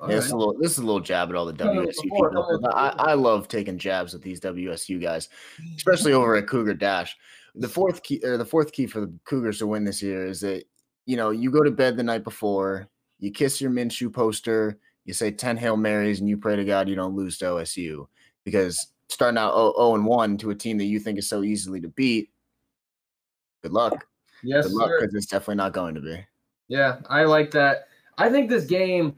Yeah, 0.03 0.07
this, 0.17 0.27
is 0.27 0.31
a 0.33 0.37
little, 0.37 0.55
this 0.59 0.73
is 0.73 0.79
a 0.79 0.87
little 0.87 1.01
jab 1.01 1.31
at 1.31 1.35
all 1.35 1.47
the 1.47 1.53
WSU 1.53 2.03
people. 2.03 2.61
I, 2.73 2.95
I 2.99 3.15
love 3.15 3.49
taking 3.49 3.79
jabs 3.79 4.15
at 4.15 4.23
these 4.23 4.41
WSU 4.41 5.01
guys, 5.01 5.29
especially 5.77 6.13
over 6.13 6.37
at 6.37 6.47
Cougar 6.47 6.75
Dash. 6.75 7.17
The 7.55 7.69
fourth 7.69 8.03
key 8.03 8.21
or 8.25 8.37
the 8.37 8.45
fourth 8.45 8.73
key 8.73 8.87
for 8.87 9.01
the 9.01 9.13
Cougars 9.25 9.59
to 9.59 9.67
win 9.67 9.85
this 9.85 10.03
year 10.03 10.27
is 10.27 10.41
that 10.43 10.65
you 11.07 11.17
know 11.17 11.31
you 11.31 11.51
go 11.51 11.63
to 11.63 11.71
bed 11.71 11.97
the 11.97 12.03
night 12.03 12.23
before, 12.23 12.89
you 13.19 13.33
kiss 13.33 13.61
your 13.61 13.71
Minshew 13.71 14.13
poster, 14.13 14.79
you 15.05 15.15
say 15.15 15.31
ten 15.31 15.57
hail 15.57 15.77
marys, 15.77 16.21
and 16.21 16.29
you 16.29 16.37
pray 16.37 16.55
to 16.55 16.65
God 16.65 16.89
you 16.89 16.95
don't 16.95 17.17
lose 17.17 17.39
to 17.39 17.47
OSU 17.47 18.07
because 18.45 18.93
starting 19.09 19.39
out 19.39 19.55
0 19.55 19.95
and 19.95 20.07
one 20.07 20.37
to 20.39 20.51
a 20.51 20.55
team 20.55 20.79
that 20.79 20.85
you 20.85 20.99
think 20.99 21.19
is 21.19 21.29
so 21.29 21.43
easily 21.43 21.81
to 21.81 21.89
beat. 21.89 22.31
Good 23.63 23.73
luck. 23.73 24.07
Yes, 24.43 24.67
Good 24.67 24.75
luck 24.75 24.91
because 24.99 25.15
it's 25.15 25.27
definitely 25.27 25.57
not 25.57 25.73
going 25.73 25.95
to 25.95 26.01
be. 26.01 26.25
Yeah, 26.69 26.99
I 27.09 27.25
like 27.25 27.51
that. 27.53 27.89
I 28.19 28.29
think 28.29 28.49
this 28.49 28.67
game 28.67 29.17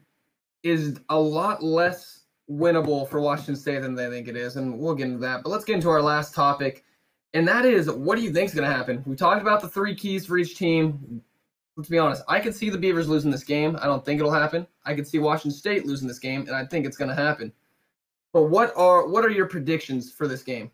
is 0.62 1.00
a 1.08 1.18
lot 1.18 1.62
less 1.62 2.24
winnable 2.50 3.08
for 3.08 3.20
Washington 3.20 3.56
State 3.56 3.82
than 3.82 3.94
they 3.94 4.08
think 4.10 4.28
it 4.28 4.36
is, 4.36 4.56
and 4.56 4.78
we'll 4.78 4.94
get 4.94 5.06
into 5.06 5.18
that. 5.18 5.42
But 5.42 5.50
let's 5.50 5.64
get 5.64 5.74
into 5.74 5.90
our 5.90 6.02
last 6.02 6.34
topic, 6.34 6.84
and 7.34 7.46
that 7.48 7.64
is 7.64 7.90
what 7.90 8.16
do 8.16 8.22
you 8.22 8.32
think 8.32 8.48
is 8.48 8.54
going 8.54 8.68
to 8.68 8.76
happen? 8.76 9.02
We 9.06 9.16
talked 9.16 9.42
about 9.42 9.60
the 9.60 9.68
three 9.68 9.94
keys 9.94 10.26
for 10.26 10.38
each 10.38 10.56
team. 10.56 11.22
Let's 11.76 11.88
be 11.88 11.98
honest. 11.98 12.22
I 12.28 12.40
can 12.40 12.52
see 12.52 12.68
the 12.68 12.78
Beavers 12.78 13.08
losing 13.08 13.30
this 13.30 13.44
game. 13.44 13.78
I 13.80 13.86
don't 13.86 14.04
think 14.04 14.18
it'll 14.18 14.32
happen. 14.32 14.66
I 14.84 14.94
can 14.94 15.04
see 15.04 15.18
Washington 15.18 15.56
State 15.56 15.86
losing 15.86 16.08
this 16.08 16.18
game, 16.18 16.42
and 16.42 16.54
I 16.54 16.66
think 16.66 16.84
it's 16.84 16.96
going 16.96 17.08
to 17.08 17.14
happen. 17.14 17.52
But 18.32 18.44
what 18.44 18.72
are 18.76 19.06
what 19.06 19.24
are 19.24 19.30
your 19.30 19.46
predictions 19.46 20.12
for 20.12 20.28
this 20.28 20.42
game? 20.42 20.70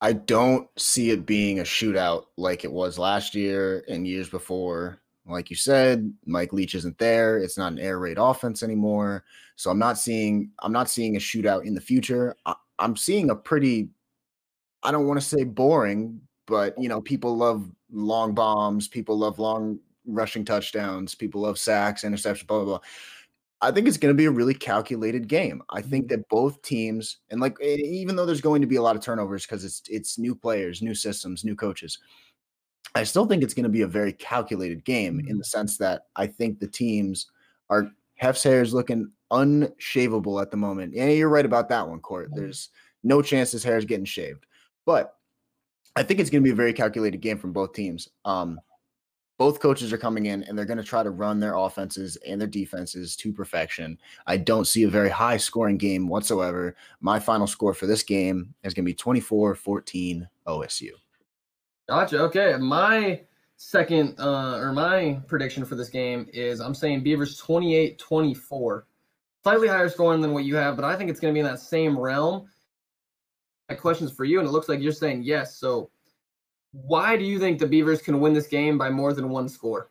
I 0.00 0.12
don't 0.12 0.68
see 0.78 1.10
it 1.10 1.24
being 1.24 1.60
a 1.60 1.62
shootout 1.62 2.26
like 2.36 2.64
it 2.64 2.72
was 2.72 2.98
last 2.98 3.34
year 3.34 3.84
and 3.88 4.06
years 4.06 4.28
before. 4.28 5.00
Like 5.26 5.48
you 5.50 5.56
said, 5.56 6.12
Mike 6.26 6.52
Leach 6.52 6.74
isn't 6.74 6.98
there. 6.98 7.38
It's 7.38 7.56
not 7.56 7.72
an 7.72 7.78
air 7.78 7.98
raid 7.98 8.18
offense 8.18 8.62
anymore. 8.62 9.24
So 9.56 9.70
I'm 9.70 9.78
not 9.78 9.98
seeing 9.98 10.50
I'm 10.60 10.72
not 10.72 10.90
seeing 10.90 11.16
a 11.16 11.20
shootout 11.20 11.64
in 11.64 11.74
the 11.74 11.80
future. 11.80 12.36
I, 12.44 12.54
I'm 12.78 12.96
seeing 12.96 13.30
a 13.30 13.36
pretty 13.36 13.88
I 14.82 14.92
don't 14.92 15.06
want 15.06 15.18
to 15.20 15.26
say 15.26 15.44
boring, 15.44 16.20
but 16.46 16.74
you 16.78 16.88
know, 16.88 17.00
people 17.00 17.36
love 17.36 17.70
long 17.90 18.34
bombs, 18.34 18.86
people 18.86 19.16
love 19.18 19.38
long 19.38 19.78
rushing 20.06 20.44
touchdowns, 20.44 21.14
people 21.14 21.40
love 21.40 21.58
sacks, 21.58 22.04
interceptions, 22.04 22.46
blah 22.46 22.58
blah 22.58 22.64
blah. 22.64 22.80
I 23.62 23.70
think 23.70 23.88
it's 23.88 23.96
going 23.96 24.12
to 24.12 24.16
be 24.16 24.26
a 24.26 24.30
really 24.30 24.52
calculated 24.52 25.26
game. 25.26 25.62
I 25.70 25.80
think 25.80 26.06
mm-hmm. 26.06 26.20
that 26.20 26.28
both 26.28 26.60
teams, 26.60 27.18
and 27.30 27.40
like 27.40 27.58
even 27.62 28.14
though 28.14 28.26
there's 28.26 28.42
going 28.42 28.60
to 28.60 28.66
be 28.66 28.76
a 28.76 28.82
lot 28.82 28.94
of 28.94 29.00
turnovers 29.00 29.46
because 29.46 29.64
it's 29.64 29.82
it's 29.88 30.18
new 30.18 30.34
players, 30.34 30.82
new 30.82 30.94
systems, 30.94 31.44
new 31.44 31.56
coaches, 31.56 31.98
I 32.94 33.02
still 33.02 33.26
think 33.26 33.42
it's 33.42 33.54
going 33.54 33.64
to 33.64 33.70
be 33.70 33.82
a 33.82 33.88
very 33.88 34.12
calculated 34.12 34.84
game 34.84 35.18
in 35.20 35.26
the 35.26 35.32
mm-hmm. 35.32 35.42
sense 35.42 35.78
that 35.78 36.02
I 36.16 36.26
think 36.26 36.58
the 36.58 36.68
teams 36.68 37.26
are 37.70 37.90
Hef's 38.16 38.42
hair 38.42 38.62
is 38.62 38.72
looking 38.72 39.10
unshavable 39.32 40.40
at 40.40 40.50
the 40.50 40.56
moment. 40.56 40.94
Yeah, 40.94 41.08
you're 41.08 41.28
right 41.28 41.44
about 41.44 41.68
that 41.70 41.88
one, 41.88 42.00
Court. 42.00 42.28
Mm-hmm. 42.28 42.40
There's 42.40 42.70
no 43.02 43.20
chance 43.20 43.52
his 43.52 43.64
hair 43.64 43.76
is 43.76 43.84
getting 43.84 44.04
shaved, 44.04 44.46
but 44.86 45.16
I 45.96 46.02
think 46.02 46.20
it's 46.20 46.30
going 46.30 46.42
to 46.42 46.46
be 46.46 46.52
a 46.52 46.56
very 46.56 46.72
calculated 46.72 47.18
game 47.18 47.38
from 47.38 47.52
both 47.52 47.72
teams. 47.72 48.08
Um, 48.24 48.60
both 49.36 49.60
coaches 49.60 49.92
are 49.92 49.98
coming 49.98 50.26
in 50.26 50.44
and 50.44 50.56
they're 50.56 50.64
going 50.64 50.78
to 50.78 50.84
try 50.84 51.02
to 51.02 51.10
run 51.10 51.40
their 51.40 51.56
offenses 51.56 52.16
and 52.26 52.40
their 52.40 52.48
defenses 52.48 53.16
to 53.16 53.32
perfection. 53.32 53.98
I 54.26 54.36
don't 54.36 54.66
see 54.66 54.84
a 54.84 54.88
very 54.88 55.10
high 55.10 55.36
scoring 55.36 55.76
game 55.76 56.08
whatsoever. 56.08 56.76
My 57.00 57.18
final 57.18 57.48
score 57.48 57.74
for 57.74 57.86
this 57.86 58.04
game 58.04 58.54
is 58.62 58.74
going 58.74 58.84
to 58.84 58.90
be 58.90 58.94
24 58.94 59.56
14 59.56 60.28
OSU. 60.46 60.90
Gotcha. 61.88 62.20
Okay. 62.22 62.56
My 62.58 63.20
second 63.56 64.18
uh, 64.18 64.58
or 64.58 64.72
my 64.72 65.20
prediction 65.26 65.64
for 65.64 65.74
this 65.74 65.88
game 65.88 66.26
is 66.32 66.60
I'm 66.60 66.74
saying 66.74 67.02
Beavers 67.02 67.36
28 67.36 67.98
24. 67.98 68.86
Slightly 69.42 69.68
higher 69.68 69.88
scoring 69.90 70.22
than 70.22 70.32
what 70.32 70.44
you 70.44 70.56
have, 70.56 70.74
but 70.74 70.86
I 70.86 70.96
think 70.96 71.10
it's 71.10 71.20
going 71.20 71.32
to 71.32 71.36
be 71.36 71.40
in 71.40 71.46
that 71.46 71.60
same 71.60 71.98
realm. 71.98 72.48
My 73.68 73.74
question's 73.74 74.10
for 74.10 74.24
you, 74.24 74.38
and 74.38 74.48
it 74.48 74.52
looks 74.52 74.70
like 74.70 74.80
you're 74.80 74.92
saying 74.92 75.22
yes. 75.22 75.56
So 75.56 75.90
why 76.72 77.16
do 77.16 77.24
you 77.24 77.38
think 77.38 77.58
the 77.58 77.66
Beavers 77.66 78.02
can 78.02 78.20
win 78.20 78.32
this 78.32 78.46
game 78.46 78.78
by 78.78 78.90
more 78.90 79.12
than 79.12 79.28
one 79.28 79.48
score? 79.48 79.90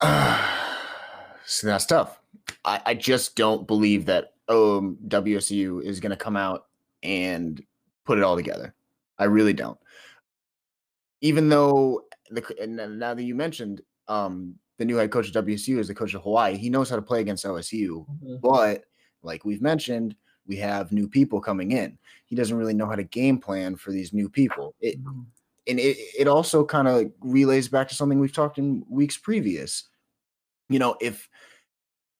so 0.02 1.66
that's 1.66 1.86
tough. 1.86 2.20
I, 2.64 2.80
I 2.84 2.94
just 2.94 3.36
don't 3.36 3.66
believe 3.66 4.06
that 4.06 4.34
um, 4.48 4.98
WSU 5.06 5.82
is 5.82 6.00
going 6.00 6.10
to 6.10 6.16
come 6.16 6.36
out 6.36 6.66
and 7.02 7.62
put 8.04 8.18
it 8.18 8.24
all 8.24 8.36
together. 8.36 8.74
I 9.18 9.24
really 9.24 9.52
don't. 9.52 9.78
Even 11.20 11.48
though 11.48 12.02
the 12.30 12.42
now 12.66 13.14
that 13.14 13.22
you 13.22 13.34
mentioned 13.34 13.80
um, 14.06 14.54
the 14.78 14.84
new 14.84 14.96
head 14.96 15.10
coach 15.10 15.34
of 15.34 15.44
WSU 15.44 15.78
is 15.78 15.88
the 15.88 15.94
coach 15.94 16.14
of 16.14 16.22
Hawaii, 16.22 16.56
he 16.56 16.70
knows 16.70 16.88
how 16.88 16.96
to 16.96 17.02
play 17.02 17.20
against 17.20 17.44
OSU. 17.44 18.06
Mm-hmm. 18.06 18.36
But 18.40 18.84
like 19.22 19.44
we've 19.44 19.62
mentioned, 19.62 20.14
we 20.46 20.56
have 20.56 20.92
new 20.92 21.08
people 21.08 21.40
coming 21.40 21.72
in. 21.72 21.98
He 22.26 22.36
doesn't 22.36 22.56
really 22.56 22.74
know 22.74 22.86
how 22.86 22.94
to 22.94 23.04
game 23.04 23.38
plan 23.38 23.76
for 23.76 23.90
these 23.90 24.12
new 24.12 24.28
people. 24.28 24.74
It, 24.80 25.02
mm-hmm. 25.02 25.22
and 25.66 25.78
it, 25.78 25.96
it 26.18 26.28
also 26.28 26.64
kind 26.64 26.88
of 26.88 27.12
relays 27.20 27.68
back 27.68 27.88
to 27.88 27.94
something 27.94 28.18
we've 28.18 28.32
talked 28.32 28.58
in 28.58 28.84
weeks 28.88 29.16
previous. 29.16 29.88
You 30.68 30.78
know, 30.78 30.96
if 31.00 31.28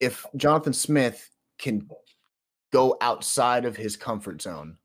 if 0.01 0.27
Jonathan 0.37 0.73
Smith 0.73 1.31
can 1.59 1.89
go 2.73 2.97
outside 3.01 3.65
of 3.65 3.77
his 3.77 3.97
comfort 3.97 4.43
zone, 4.43 4.79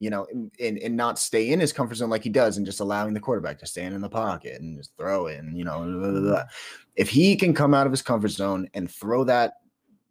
you 0.00 0.10
know, 0.10 0.26
and, 0.60 0.78
and 0.78 0.96
not 0.96 1.18
stay 1.18 1.50
in 1.50 1.60
his 1.60 1.72
comfort 1.72 1.96
zone 1.96 2.10
like 2.10 2.22
he 2.22 2.30
does, 2.30 2.56
and 2.56 2.66
just 2.66 2.80
allowing 2.80 3.14
the 3.14 3.20
quarterback 3.20 3.58
to 3.58 3.66
stand 3.66 3.94
in 3.94 4.00
the 4.00 4.08
pocket 4.08 4.60
and 4.60 4.76
just 4.76 4.96
throw 4.96 5.26
it, 5.26 5.38
and 5.38 5.56
you 5.56 5.64
know, 5.64 5.78
blah, 5.78 6.10
blah, 6.10 6.20
blah. 6.20 6.44
if 6.96 7.08
he 7.08 7.36
can 7.36 7.54
come 7.54 7.74
out 7.74 7.86
of 7.86 7.92
his 7.92 8.02
comfort 8.02 8.28
zone 8.28 8.68
and 8.74 8.90
throw 8.90 9.24
that 9.24 9.54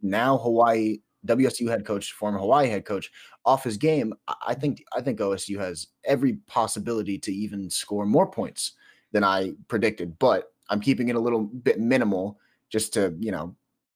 now 0.02 0.38
Hawaii 0.38 1.00
WSU 1.26 1.67
head 1.67 1.86
coach, 1.86 2.13
former 2.13 2.39
Hawaii 2.39 2.67
head 2.69 2.86
coach, 2.86 3.12
off 3.45 3.63
his 3.63 3.78
game, 3.78 4.13
I 4.45 4.54
think 4.54 4.84
I 4.95 5.02
think 5.02 5.19
OSU 5.19 5.60
has 5.60 5.88
every 6.04 6.34
possibility 6.47 7.17
to 7.19 7.34
even 7.34 7.69
score 7.69 8.06
more 8.06 8.30
points 8.30 8.73
than 9.12 9.23
I 9.23 9.54
predicted. 9.67 10.17
But 10.19 10.52
I'm 10.69 10.82
keeping 10.82 11.10
it 11.10 11.15
a 11.15 11.19
little 11.19 11.43
bit 11.43 11.80
minimal 11.80 12.39
just 12.69 12.93
to 12.93 13.15
you 13.19 13.32
know 13.32 13.56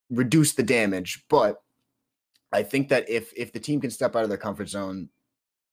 reduce 0.09 0.53
the 0.53 0.63
damage. 0.63 1.25
But 1.29 1.61
I 2.51 2.63
think 2.63 2.89
that 2.89 3.09
if 3.09 3.33
if 3.35 3.51
the 3.51 3.59
team 3.59 3.81
can 3.81 3.91
step 3.91 4.15
out 4.15 4.23
of 4.23 4.29
their 4.29 4.37
comfort 4.37 4.69
zone, 4.69 5.09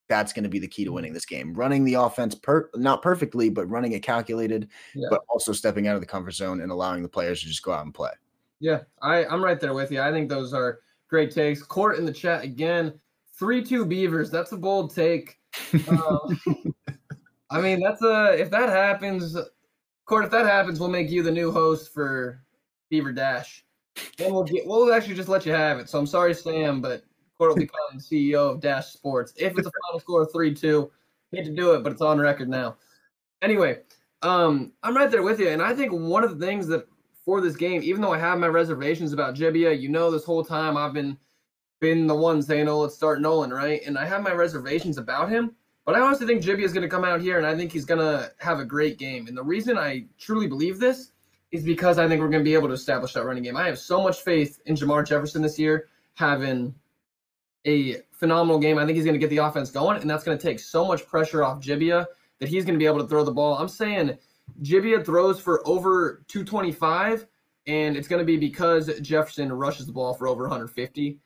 that's 0.09 0.33
going 0.33 0.45
to 0.45 0.49
be 0.49 0.59
the 0.59 0.69
key 0.69 0.85
to 0.85 0.93
winning 0.93 1.13
this 1.13 1.27
game. 1.27 1.55
Running 1.55 1.85
the 1.85 1.95
offense 1.95 2.35
per 2.35 2.71
not 2.75 3.03
perfectly, 3.03 3.51
but 3.51 3.69
running 3.69 3.93
it 3.93 4.03
calculated, 4.03 4.69
yeah. 4.95 5.09
but 5.11 5.23
also 5.29 5.53
stepping 5.53 5.87
out 5.87 5.95
of 5.95 6.01
the 6.01 6.07
comfort 6.07 6.33
zone 6.33 6.61
and 6.61 6.73
allowing 6.73 7.03
the 7.03 7.09
players 7.09 7.41
to 7.41 7.47
just 7.47 7.63
go 7.63 7.73
out 7.73 7.85
and 7.85 7.95
play. 7.95 8.11
Yeah, 8.61 8.81
I, 9.03 9.25
I'm 9.27 9.45
right 9.45 9.61
there 9.61 9.75
with 9.75 9.93
you. 9.93 10.01
I 10.01 10.11
think 10.11 10.29
those 10.29 10.53
are 10.53 10.81
Great 11.09 11.31
takes. 11.31 11.63
Court 11.63 11.99
in 11.99 12.05
the 12.05 12.13
chat 12.13 12.45
again. 12.45 12.93
3 13.39 13.65
2 13.65 13.87
Beavers. 13.87 14.31
That's 14.31 14.53
a 14.53 14.57
bold 14.57 14.95
take. 14.95 15.39
Um, 15.89 16.41
I 17.51 17.61
mean, 17.61 17.81
that's 17.81 18.03
a, 18.03 18.39
if 18.39 18.51
that 18.51 18.69
happens, 18.69 19.37
Court, 20.05 20.25
if 20.25 20.31
that 20.31 20.45
happens, 20.45 20.81
we'll 20.81 20.91
make 20.91 21.11
you 21.11 21.23
the 21.23 21.31
new 21.31 21.51
host 21.51 21.95
for 21.95 22.43
Beaver 22.91 23.13
Dash. 23.13 23.65
Then 24.17 24.33
we'll 24.33 24.45
get, 24.45 24.67
we'll 24.67 24.93
actually 24.93 25.15
just 25.15 25.29
let 25.29 25.47
you 25.47 25.53
have 25.53 25.79
it. 25.79 25.89
So 25.89 25.99
I'm 25.99 26.07
sorry, 26.07 26.35
Sam, 26.35 26.81
but 26.81 27.05
Court 27.39 27.51
will 27.51 27.57
become 27.57 27.99
CEO 27.99 28.51
of 28.51 28.61
Dash 28.61 28.89
Sports. 28.89 29.33
If 29.37 29.57
it's 29.57 29.67
a 29.69 29.73
final 29.87 30.01
score 30.01 30.23
of 30.23 30.33
3 30.33 30.55
2, 30.55 30.91
hate 31.33 31.45
to 31.45 31.55
do 31.55 31.73
it, 31.75 31.85
but 31.85 31.93
it's 31.93 32.03
on 32.03 32.19
record 32.19 32.49
now. 32.49 32.77
Anyway, 33.43 33.79
um, 34.23 34.73
I'm 34.83 34.97
right 34.97 35.11
there 35.11 35.23
with 35.23 35.39
you. 35.39 35.49
And 35.49 35.63
I 35.63 35.75
think 35.75 35.93
one 35.93 36.25
of 36.25 36.37
the 36.37 36.45
things 36.45 36.67
that 36.69 36.87
for 37.25 37.41
this 37.41 37.57
game, 37.57 37.83
even 37.85 38.01
though 38.01 38.13
I 38.13 38.19
have 38.19 38.39
my 38.39 38.49
reservations 38.49 39.13
about 39.13 39.37
Gebbia, 39.37 39.79
you 39.79 39.89
know, 39.89 40.11
this 40.11 40.25
whole 40.25 40.45
time 40.45 40.77
I've 40.77 40.93
been 40.93 41.17
been 41.81 42.09
the 42.09 42.15
one 42.15 42.43
saying, 42.43 42.69
"Oh, 42.69 42.81
let's 42.81 42.97
start 42.97 43.21
Nolan," 43.21 43.53
right? 43.53 43.81
And 43.87 43.97
I 43.97 44.05
have 44.05 44.23
my 44.23 44.33
reservations 44.33 44.99
about 44.99 45.29
him, 45.29 45.55
but 45.85 45.95
I 45.95 46.01
honestly 46.01 46.27
think 46.27 46.43
Gebbia 46.43 46.65
is 46.65 46.73
going 46.73 46.83
to 46.83 46.89
come 46.89 47.05
out 47.05 47.21
here, 47.21 47.39
and 47.39 47.47
I 47.47 47.57
think 47.57 47.71
he's 47.71 47.85
going 47.85 48.01
to 48.01 48.33
have 48.39 48.59
a 48.59 48.65
great 48.65 48.99
game. 48.99 49.29
And 49.29 49.37
the 49.37 49.45
reason 49.45 49.79
I 49.79 50.07
truly 50.19 50.49
believe 50.49 50.81
this 50.81 51.13
is 51.53 51.63
because 51.63 51.99
I 51.99 52.09
think 52.09 52.21
we're 52.21 52.29
going 52.29 52.43
to 52.43 52.49
be 52.49 52.55
able 52.55 52.69
to 52.69 52.75
establish 52.75 53.13
that 53.13 53.25
running 53.25 53.45
game. 53.45 53.57
I 53.57 53.67
have 53.67 53.79
so 53.79 54.03
much 54.03 54.23
faith 54.23 54.61
in 54.67 54.75
Jermar 54.75 55.07
Jefferson 55.07 55.41
this 55.41 55.59
year, 55.59 55.87
having 56.15 56.75
a 57.67 57.97
phenomenal 58.13 58.59
game. 58.59 58.79
I 58.79 58.87
think 58.87 58.97
he's 58.97 59.05
going 59.05 59.15
to 59.15 59.21
get 59.21 59.31
the 59.31 59.39
offense 59.39 59.71
going, 59.71 60.01
and 60.01 60.09
that's 60.09 60.25
going 60.25 60.37
to 60.37 60.43
take 60.43 60.61
so 60.61 60.87
much 60.87 61.07
pressure 61.07 61.43
off 61.43 61.61
Gebbia 61.61 62.07
that 62.39 62.49
he's 62.49 62.65
going 62.65 62.75
to 62.75 62.79
be 62.79 62.87
able 62.87 63.01
to 63.01 63.09
throw 63.09 63.25
the 63.25 63.33
ball. 63.33 63.57
I'm 63.59 63.69
saying 63.69 64.17
Gebbia 64.63 65.05
throws 65.05 65.41
for 65.41 65.67
over 65.67 66.25
225, 66.29 67.27
and 67.67 67.97
it's 67.97 68.09
going 68.09 68.21
to 68.21 68.27
be 68.27 68.37
because 68.37 68.91
Jefferson 69.01 69.53
rushes 69.53 69.87
the 69.87 69.93
ball 69.93 70.15
for 70.15 70.29
over 70.29 70.43
150. 70.45 71.19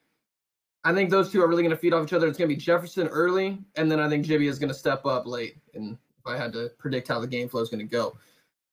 I 0.85 0.93
think 0.93 1.11
those 1.11 1.31
two 1.31 1.41
are 1.43 1.47
really 1.47 1.63
going 1.63 1.75
to 1.75 1.77
feed 1.77 1.95
off 1.95 2.05
each 2.05 2.13
other. 2.13 2.27
It's 2.27 2.39
going 2.39 2.49
to 2.49 2.55
be 2.55 2.61
Jefferson 2.61 3.07
early, 3.09 3.59
and 3.77 3.91
then 3.91 4.01
I 4.01 4.09
think 4.09 4.27
Gebbia 4.27 4.49
is 4.49 4.59
going 4.59 4.69
to 4.73 4.75
step 4.75 5.07
up 5.07 5.27
late. 5.27 5.57
And 5.75 5.97
if 6.19 6.27
I 6.27 6.37
had 6.37 6.53
to 6.55 6.71
predict 6.79 7.09
how 7.09 7.21
the 7.21 7.27
game 7.27 7.49
flow 7.49 7.61
is 7.61 7.69
going 7.69 7.87
to 7.87 7.91
go, 7.91 8.17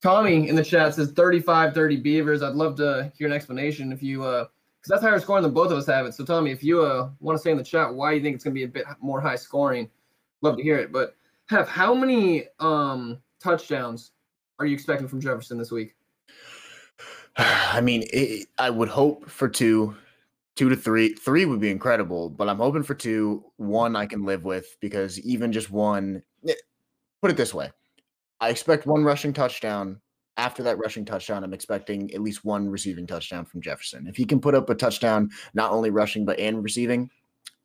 Tommy 0.02 0.48
in 0.48 0.56
the 0.56 0.63
chat 0.63 0.95
says 0.95 1.12
35 1.12 1.74
30 1.74 1.98
Beavers. 1.98 2.41
I'd 2.41 2.56
love 2.56 2.76
to 2.78 3.12
hear 3.15 3.28
an 3.28 3.34
explanation 3.34 3.91
if 3.91 4.02
you, 4.02 4.24
uh, 4.24 4.45
because 4.82 4.89
that's 4.89 5.04
higher 5.04 5.20
scoring 5.20 5.44
than 5.44 5.54
both 5.54 5.72
of 5.72 5.78
us 5.78 5.88
have 5.88 6.06
it. 6.06 6.13
So, 6.13 6.24
Tommy, 6.24 6.52
if 6.52 6.63
you 6.63 6.84
uh, 6.84 7.10
want 7.20 7.38
to 7.38 7.42
say 7.42 7.52
in 7.52 7.58
the 7.58 7.63
chat 7.63 7.94
why 7.94 8.13
you 8.13 8.22
think 8.22 8.36
it's 8.36 8.44
going 8.44 8.54
to 8.54 8.60
be 8.60 8.63
a 8.63 8.68
bit 8.68 8.86
more 9.02 9.20
high 9.20 9.36
scoring, 9.36 9.89
love 10.42 10.58
to 10.58 10.63
hear 10.63 10.78
it. 10.78 10.92
But 10.92 11.15
have 11.48 11.68
how 11.68 11.94
many 11.94 12.46
um, 12.60 13.18
touchdowns 13.39 14.12
are 14.60 14.65
you 14.65 14.74
expecting 14.74 15.08
from 15.08 15.20
Jefferson 15.20 15.58
this 15.58 15.72
week? 15.72 15.96
I 17.38 17.82
mean, 17.82 18.04
it, 18.13 18.48
I 18.58 18.70
would 18.70 18.89
hope 18.89 19.30
for 19.30 19.50
two, 19.50 19.96
two 20.56 20.70
to 20.70 20.76
three. 20.76 21.13
Three 21.13 21.46
would 21.46 21.60
be 21.60 21.72
incredible, 21.72 22.30
but 22.30 22.48
I'm 22.48 22.58
hoping 22.58 22.84
for 22.84 22.96
two. 22.96 23.44
One 23.58 23.96
I 23.96 24.06
can 24.06 24.24
live 24.24 24.46
with 24.46 24.78
because 24.80 25.20
even 25.22 25.52
just 25.52 25.72
one, 25.72 26.24
eh, 26.48 26.54
put 27.22 27.32
it 27.32 27.38
this 27.38 27.54
way 27.54 27.72
I 28.39 28.50
expect 28.50 28.86
one 28.86 29.04
rushing 29.04 29.34
touchdown. 29.34 30.00
After 30.39 30.63
that 30.63 30.78
rushing 30.78 31.04
touchdown, 31.04 31.43
I'm 31.43 31.54
expecting 31.54 32.13
at 32.13 32.21
least 32.21 32.45
one 32.45 32.69
receiving 32.69 33.06
touchdown 33.06 33.43
from 33.43 33.62
Jefferson. 33.62 34.08
If 34.08 34.15
he 34.15 34.23
can 34.23 34.39
put 34.39 34.56
up 34.56 34.69
a 34.69 34.75
touchdown, 34.75 35.30
not 35.54 35.71
only 35.71 35.89
rushing, 35.89 36.23
but 36.23 36.39
and 36.39 36.63
receiving, 36.63 37.10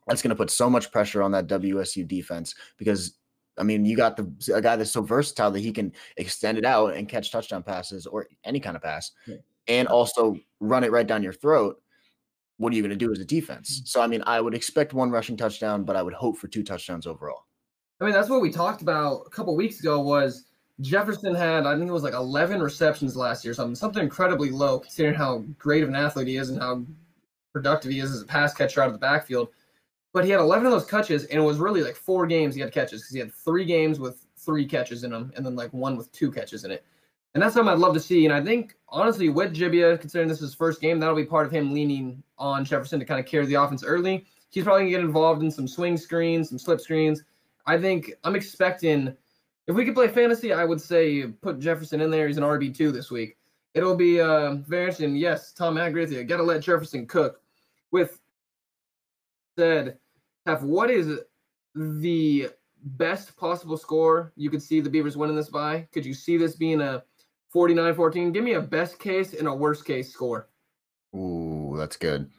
that's 0.09 0.23
going 0.23 0.31
to 0.31 0.37
put 0.37 0.51
so 0.51 0.69
much 0.69 0.91
pressure 0.91 1.23
on 1.23 1.31
that 1.31 1.47
WSU 1.47 2.07
defense 2.07 2.55
because 2.77 3.17
I 3.57 3.63
mean, 3.63 3.85
you 3.85 3.97
got 3.97 4.17
the 4.17 4.53
a 4.53 4.61
guy 4.61 4.75
that's 4.75 4.91
so 4.91 5.03
versatile 5.03 5.53
that 5.53 5.61
he 5.61 5.73
can 5.73 5.93
extend 6.17 6.59
it 6.59 6.65
out 6.65 6.95
and 6.95 7.09
catch 7.09 7.31
touchdown 7.31 7.63
passes 7.63 8.07
or 8.07 8.27
any 8.43 8.59
kind 8.59 8.75
of 8.75 8.83
pass, 8.83 9.13
yeah. 9.27 9.37
and 9.69 9.87
also 9.87 10.37
run 10.59 10.83
it 10.83 10.91
right 10.91 11.07
down 11.07 11.23
your 11.23 11.33
throat. 11.33 11.81
What 12.57 12.73
are 12.73 12.77
you 12.77 12.83
going 12.83 12.91
to 12.91 12.97
do 12.97 13.13
as 13.13 13.21
a 13.21 13.25
defense? 13.25 13.79
Mm-hmm. 13.79 13.87
So, 13.87 14.01
I 14.01 14.09
mean, 14.09 14.25
I 14.27 14.41
would 14.41 14.55
expect 14.55 14.95
one 14.95 15.11
rushing 15.11 15.37
touchdown, 15.37 15.85
but 15.85 15.95
I 15.95 16.03
would 16.03 16.15
hope 16.15 16.39
for 16.39 16.49
two 16.49 16.65
touchdowns 16.65 17.07
overall. 17.07 17.45
I 18.01 18.05
mean, 18.05 18.13
that's 18.13 18.29
what 18.29 18.41
we 18.41 18.51
talked 18.51 18.83
about 18.83 19.23
a 19.27 19.31
couple 19.31 19.55
weeks 19.55 19.79
ago. 19.79 20.01
Was 20.01 20.47
Jefferson 20.81 21.35
had 21.35 21.67
I 21.67 21.77
think 21.77 21.89
it 21.89 21.93
was 21.93 22.03
like 22.03 22.15
11 22.15 22.61
receptions 22.61 23.17
last 23.17 23.45
year, 23.45 23.55
something 23.55 23.75
something 23.75 24.03
incredibly 24.03 24.51
low 24.51 24.81
considering 24.81 25.15
how 25.15 25.45
great 25.59 25.83
of 25.83 25.89
an 25.89 25.95
athlete 25.95 26.29
he 26.29 26.37
is 26.37 26.51
and 26.51 26.61
how 26.61 26.85
productive 27.53 27.93
he 27.93 28.01
is 28.01 28.11
as 28.13 28.23
a 28.23 28.27
pass 28.27 28.53
catcher 28.53 28.83
out 28.83 28.89
of 28.89 28.93
the 28.93 28.99
backfield. 28.99 29.49
But 30.13 30.25
he 30.25 30.31
had 30.31 30.41
11 30.41 30.67
of 30.67 30.73
those 30.73 30.87
catches, 30.87 31.25
and 31.27 31.41
it 31.41 31.45
was 31.45 31.59
really 31.59 31.83
like 31.83 31.97
four 31.97 32.27
games 32.27 32.55
he 32.55 32.61
had 32.61 32.73
catches 32.73 33.03
because 33.03 33.15
he 33.15 33.19
had 33.19 33.35
three 33.35 33.65
games 33.65 33.99
with 33.99 34.25
three 34.37 34.67
catches 34.67 35.05
in 35.05 35.11
them, 35.11 35.33
and 35.37 35.45
then 35.45 35.57
like 35.57 35.73
one 35.73 35.97
with 35.97 36.11
two 36.13 36.31
catches 36.31 36.65
in 36.65 36.71
it. 36.71 36.85
And 37.35 37.43
that's 37.43 37.55
something 37.55 37.73
I'd 37.73 37.81
love 37.81 37.95
to 37.95 38.01
see. 38.01 38.25
And 38.27 38.33
I 38.33 38.41
think, 38.41 38.77
honestly, 38.89 39.29
with 39.29 39.55
Gebbia, 39.55 40.01
considering 40.01 40.29
this 40.29 40.39
is 40.39 40.51
his 40.51 40.55
first 40.55 40.81
game, 40.81 41.01
that'll 41.01 41.17
be 41.17 41.25
part 41.25 41.47
of 41.47 41.53
him 41.53 41.75
leaning 41.75 42.23
on 42.39 42.65
Jefferson 42.65 43.01
to 43.01 43.05
kind 43.05 43.19
of 43.19 43.27
carry 43.27 43.45
the 43.47 43.55
offense 43.55 43.83
early. 43.83 44.25
He's 44.51 44.63
probably 44.63 44.83
going 44.83 44.93
to 44.93 44.99
get 44.99 45.05
involved 45.05 45.43
in 45.43 45.51
some 45.51 45.67
swing 45.67 45.97
screens, 45.97 46.49
some 46.49 46.61
slip 46.61 46.81
screens. 46.81 47.25
I 47.67 47.77
think 47.77 48.13
I'm 48.23 48.37
expecting, 48.37 49.17
if 49.67 49.75
we 49.75 49.85
could 49.85 49.95
play 49.95 50.09
fantasy, 50.09 50.53
I 50.53 50.65
would 50.65 50.81
say 50.81 51.27
put 51.27 51.59
Jefferson 51.59 52.01
in 52.01 52.11
there. 52.11 52.27
He's 52.27 52.37
an 52.37 52.45
RB2 52.45 52.93
this 52.93 53.11
week. 53.11 53.37
It'll 53.75 53.97
be 53.97 54.21
uh, 54.21 54.57
very 54.67 54.85
interesting. 54.85 55.17
Yes, 55.17 55.53
Tom, 55.53 55.77
I. 55.77 56.25
Got 56.25 56.37
to 56.37 56.43
let 56.43 56.63
Jefferson 56.63 57.07
cook. 57.07 57.41
With 57.91 58.21
said, 59.59 59.99
have 60.47 60.63
what 60.63 60.91
is 60.91 61.21
the 61.75 62.51
best 62.85 63.37
possible 63.37 63.77
score 63.77 64.33
you 64.37 64.51
could 64.51 64.63
see 64.63 64.81
the 64.81 64.91
Beavers 64.91 65.17
winning 65.17 65.37
this 65.37 65.49
by? 65.49 65.89
Could 65.93 66.05
you 66.05 66.15
see 66.15 66.37
this 66.37 66.57
being 66.57 66.81
a 66.81 67.03
49-14? 67.55 68.33
Give 68.33 68.45
me 68.45 68.55
a 68.55 68.61
best 68.61 68.99
case 68.99 69.33
and 69.33 69.49
a 69.49 69.55
worst 69.55 69.85
case 69.85 70.13
score. 70.13 70.49
Ooh, 71.15 71.75
that's 71.77 71.97
good. 71.97 72.31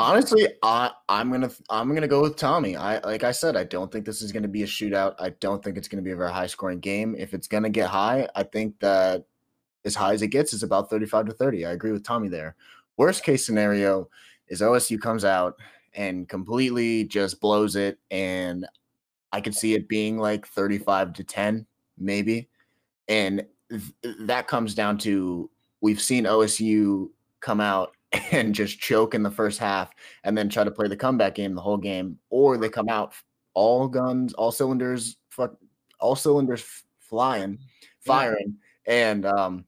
Honestly, 0.00 0.48
I, 0.62 0.90
I'm 1.08 1.30
gonna 1.30 1.50
I'm 1.68 1.94
gonna 1.94 2.08
go 2.08 2.22
with 2.22 2.36
Tommy. 2.36 2.76
I 2.76 3.00
like 3.00 3.22
I 3.22 3.32
said, 3.32 3.56
I 3.56 3.64
don't 3.64 3.92
think 3.92 4.06
this 4.06 4.22
is 4.22 4.32
gonna 4.32 4.48
be 4.48 4.62
a 4.62 4.66
shootout. 4.66 5.14
I 5.18 5.30
don't 5.40 5.62
think 5.62 5.76
it's 5.76 5.88
gonna 5.88 6.02
be 6.02 6.12
a 6.12 6.16
very 6.16 6.32
high 6.32 6.46
scoring 6.46 6.80
game. 6.80 7.14
If 7.18 7.34
it's 7.34 7.46
gonna 7.46 7.68
get 7.68 7.88
high, 7.88 8.28
I 8.34 8.44
think 8.44 8.78
that 8.80 9.26
as 9.84 9.94
high 9.94 10.12
as 10.14 10.22
it 10.22 10.28
gets 10.28 10.52
is 10.52 10.62
about 10.62 10.90
35 10.90 11.26
to 11.26 11.32
30. 11.32 11.66
I 11.66 11.72
agree 11.72 11.92
with 11.92 12.04
Tommy 12.04 12.28
there. 12.28 12.56
Worst 12.96 13.24
case 13.24 13.44
scenario 13.44 14.08
is 14.48 14.60
OSU 14.60 15.00
comes 15.00 15.24
out 15.24 15.56
and 15.94 16.28
completely 16.28 17.04
just 17.04 17.40
blows 17.40 17.76
it. 17.76 17.98
And 18.10 18.66
I 19.32 19.40
could 19.40 19.54
see 19.54 19.74
it 19.74 19.88
being 19.88 20.18
like 20.18 20.46
35 20.46 21.14
to 21.14 21.24
10, 21.24 21.66
maybe. 21.98 22.48
And 23.08 23.44
th- 23.70 24.16
that 24.20 24.48
comes 24.48 24.74
down 24.74 24.98
to 24.98 25.50
we've 25.80 26.00
seen 26.00 26.24
OSU 26.24 27.10
come 27.40 27.60
out 27.60 27.92
and 28.32 28.54
just 28.54 28.80
choke 28.80 29.14
in 29.14 29.22
the 29.22 29.30
first 29.30 29.58
half 29.58 29.90
and 30.24 30.36
then 30.36 30.48
try 30.48 30.64
to 30.64 30.70
play 30.70 30.88
the 30.88 30.96
comeback 30.96 31.34
game 31.34 31.54
the 31.54 31.60
whole 31.60 31.76
game, 31.76 32.18
or 32.28 32.56
they 32.56 32.68
come 32.68 32.88
out 32.88 33.14
all 33.54 33.88
guns, 33.88 34.32
all 34.34 34.52
cylinders, 34.52 35.16
fuck, 35.30 35.56
all 36.00 36.16
cylinders 36.16 36.64
flying, 36.98 37.58
firing, 38.00 38.56
yeah. 38.86 39.10
and 39.10 39.26
um, 39.26 39.64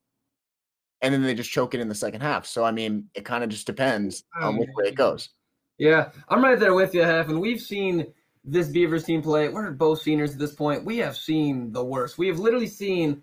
and 1.01 1.13
then 1.13 1.23
they 1.23 1.35
just 1.35 1.51
choke 1.51 1.75
it 1.75 1.81
in 1.81 1.89
the 1.89 1.95
second 1.95 2.21
half. 2.21 2.47
So 2.47 2.65
I 2.65 2.71
mean, 2.71 3.09
it 3.15 3.25
kind 3.25 3.45
of 3.45 3.51
just 3.51 3.67
depends 3.67 4.25
on 4.41 4.57
which 4.57 4.71
way 4.75 4.87
it 4.87 4.95
goes. 4.95 5.31
Yeah, 5.79 6.11
I'm 6.29 6.45
right 6.45 6.59
there 6.59 6.75
with 6.75 6.95
you, 6.95 7.03
Hef. 7.03 7.29
And 7.29 7.41
we've 7.41 7.61
seen 7.61 8.07
this 8.45 8.69
Beavers 8.69 9.05
team 9.05 9.23
play. 9.23 9.49
We're 9.49 9.71
both 9.73 10.03
seniors 10.03 10.33
at 10.33 10.39
this 10.39 10.55
point. 10.55 10.85
We 10.85 10.99
have 10.99 11.17
seen 11.17 11.73
the 11.73 11.85
worst. 11.85 12.19
We 12.19 12.29
have 12.29 12.39
literally 12.39 12.69
seen. 12.69 13.23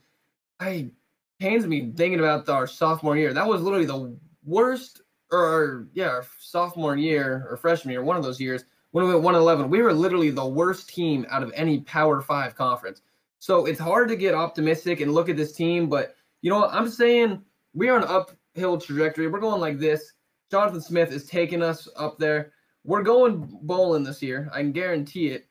I 0.60 0.92
pains 1.40 1.66
me 1.66 1.94
thinking 1.96 2.20
about 2.20 2.50
our 2.50 2.68
sophomore 2.68 3.18
year. 3.18 3.34
That 3.34 3.48
was 3.48 3.62
literally 3.62 3.86
the 3.86 4.18
worst, 4.44 5.02
or 5.32 5.88
yeah, 5.94 6.08
our 6.08 6.26
sophomore 6.40 6.96
year 6.96 7.46
or 7.50 7.58
freshman 7.58 7.92
year, 7.92 8.04
one 8.04 8.18
of 8.18 8.24
those 8.24 8.40
years 8.40 8.64
when 8.92 9.06
we 9.06 9.12
went 9.12 9.24
one 9.24 9.36
eleven. 9.36 9.70
We 9.70 9.82
were 9.82 9.94
literally 9.94 10.30
the 10.32 10.46
worst 10.46 10.90
team 10.90 11.26
out 11.30 11.44
of 11.44 11.52
any 11.56 11.82
Power 11.82 12.22
Five 12.22 12.56
conference. 12.56 13.02
So 13.40 13.66
it's 13.66 13.80
hard 13.80 14.10
to 14.10 14.16
get 14.16 14.34
optimistic 14.34 15.00
and 15.00 15.14
look 15.14 15.30
at 15.30 15.38
this 15.38 15.54
team, 15.54 15.88
but 15.88 16.16
you 16.42 16.50
know 16.50 16.60
what? 16.60 16.74
I'm 16.74 16.90
saying 16.90 17.42
we 17.74 17.90
are 17.90 17.98
on 17.98 18.04
an 18.04 18.10
uphill 18.10 18.78
trajectory. 18.80 19.28
We're 19.28 19.40
going 19.40 19.62
like 19.62 19.80
this 19.80 20.14
Jonathan 20.52 20.82
Smith 20.82 21.12
is 21.12 21.26
taking 21.26 21.62
us 21.62 21.88
up 21.96 22.18
there. 22.18 22.52
We're 22.84 23.04
going 23.04 23.60
bowling 23.62 24.04
this 24.04 24.22
year. 24.22 24.50
I 24.54 24.62
can 24.62 24.72
guarantee 24.72 25.28
it. 25.28 25.48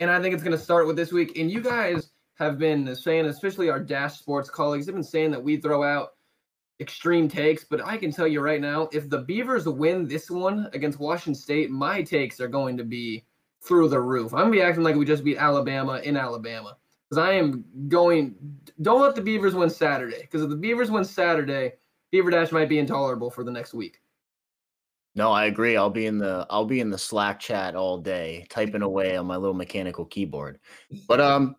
And 0.00 0.10
I 0.10 0.20
think 0.20 0.34
it's 0.34 0.42
going 0.42 0.56
to 0.56 0.62
start 0.62 0.86
with 0.86 0.96
this 0.96 1.12
week. 1.12 1.38
And 1.38 1.50
you 1.50 1.60
guys 1.60 2.10
have 2.34 2.58
been 2.58 2.94
saying, 2.94 3.26
especially 3.26 3.70
our 3.70 3.80
Dash 3.80 4.18
Sports 4.18 4.50
colleagues, 4.50 4.86
have 4.86 4.94
been 4.94 5.04
saying 5.04 5.30
that 5.30 5.42
we 5.42 5.56
throw 5.56 5.84
out 5.84 6.15
extreme 6.80 7.28
takes. 7.28 7.64
But 7.64 7.84
I 7.84 7.96
can 7.96 8.10
tell 8.10 8.26
you 8.26 8.40
right 8.40 8.60
now, 8.60 8.88
if 8.92 9.08
the 9.08 9.18
Beavers 9.18 9.68
win 9.68 10.06
this 10.06 10.30
one 10.30 10.68
against 10.72 10.98
Washington 10.98 11.34
State, 11.34 11.70
my 11.70 12.02
takes 12.02 12.40
are 12.40 12.48
going 12.48 12.76
to 12.76 12.84
be 12.84 13.24
through 13.62 13.88
the 13.88 14.00
roof. 14.00 14.32
I'm 14.34 14.46
to 14.46 14.50
be 14.50 14.62
acting 14.62 14.84
like 14.84 14.96
we 14.96 15.04
just 15.04 15.24
beat 15.24 15.38
Alabama 15.38 16.00
in 16.04 16.16
Alabama. 16.16 16.76
Because 17.08 17.24
I 17.24 17.32
am 17.32 17.64
going, 17.88 18.34
don't 18.82 19.00
let 19.00 19.14
the 19.14 19.22
Beavers 19.22 19.54
win 19.54 19.70
Saturday. 19.70 20.22
Because 20.22 20.42
if 20.42 20.50
the 20.50 20.56
Beavers 20.56 20.90
win 20.90 21.04
Saturday, 21.04 21.74
Beaver 22.10 22.30
Dash 22.30 22.52
might 22.52 22.68
be 22.68 22.78
intolerable 22.78 23.30
for 23.30 23.44
the 23.44 23.50
next 23.50 23.74
week. 23.74 24.00
No, 25.14 25.32
I 25.32 25.46
agree. 25.46 25.76
I'll 25.76 25.88
be 25.88 26.06
in 26.06 26.18
the 26.18 26.46
I'll 26.50 26.66
be 26.66 26.80
in 26.80 26.90
the 26.90 26.98
Slack 26.98 27.40
chat 27.40 27.74
all 27.74 27.96
day, 27.96 28.44
typing 28.50 28.82
away 28.82 29.16
on 29.16 29.26
my 29.26 29.36
little 29.36 29.54
mechanical 29.54 30.04
keyboard. 30.04 30.58
But 31.08 31.20
um, 31.22 31.56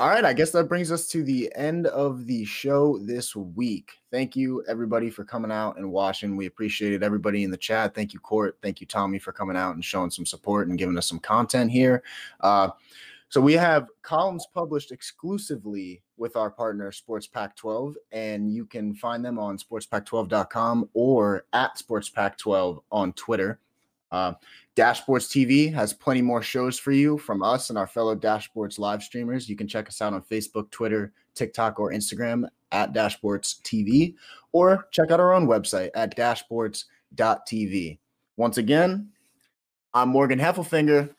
all 0.00 0.08
right, 0.08 0.24
I 0.24 0.32
guess 0.32 0.50
that 0.50 0.68
brings 0.68 0.90
us 0.90 1.06
to 1.08 1.22
the 1.22 1.52
end 1.54 1.86
of 1.86 2.26
the 2.26 2.44
show 2.44 2.98
this 2.98 3.36
week. 3.36 3.92
Thank 4.10 4.34
you 4.34 4.64
everybody 4.66 5.08
for 5.08 5.24
coming 5.24 5.52
out 5.52 5.76
and 5.76 5.92
watching. 5.92 6.36
We 6.36 6.46
appreciated 6.46 7.04
everybody 7.04 7.44
in 7.44 7.52
the 7.52 7.56
chat. 7.56 7.94
Thank 7.94 8.12
you, 8.12 8.18
Court. 8.18 8.58
Thank 8.60 8.80
you, 8.80 8.88
Tommy, 8.88 9.20
for 9.20 9.30
coming 9.30 9.56
out 9.56 9.76
and 9.76 9.84
showing 9.84 10.10
some 10.10 10.26
support 10.26 10.66
and 10.66 10.76
giving 10.76 10.98
us 10.98 11.08
some 11.08 11.20
content 11.20 11.70
here. 11.70 12.02
Uh, 12.40 12.70
so 13.28 13.40
we 13.40 13.52
have 13.52 13.86
columns 14.02 14.48
published 14.52 14.90
exclusively 14.90 16.02
with 16.16 16.34
our 16.34 16.50
partner 16.50 16.90
Sports 16.90 17.28
Pack 17.28 17.54
12, 17.54 17.94
and 18.10 18.52
you 18.52 18.66
can 18.66 18.94
find 18.96 19.24
them 19.24 19.38
on 19.38 19.58
sportspack12.com 19.58 20.90
or 20.94 21.46
at 21.52 21.76
sportspack12 21.76 22.82
on 22.90 23.12
Twitter. 23.12 23.60
Uh, 24.10 24.32
Dash 24.76 25.00
Sports 25.02 25.28
TV 25.28 25.72
has 25.72 25.92
plenty 25.92 26.20
more 26.20 26.42
shows 26.42 26.78
for 26.78 26.90
you 26.90 27.16
from 27.16 27.42
us 27.42 27.70
and 27.70 27.78
our 27.78 27.86
fellow 27.86 28.14
Dash 28.14 28.46
Sports 28.46 28.78
live 28.78 29.02
streamers. 29.02 29.48
You 29.48 29.54
can 29.54 29.68
check 29.68 29.86
us 29.88 30.02
out 30.02 30.12
on 30.12 30.22
Facebook, 30.22 30.70
Twitter, 30.70 31.12
TikTok, 31.34 31.78
or 31.78 31.92
Instagram 31.92 32.48
at 32.72 32.92
Dash 32.92 33.14
Sports 33.16 33.60
TV, 33.62 34.14
or 34.50 34.88
check 34.90 35.12
out 35.12 35.20
our 35.20 35.32
own 35.32 35.46
website 35.46 35.90
at 35.94 36.16
dashboards.tv. 36.16 37.98
Once 38.36 38.58
again, 38.58 39.08
I'm 39.92 40.08
Morgan 40.08 40.40
Heffelfinger. 40.40 41.14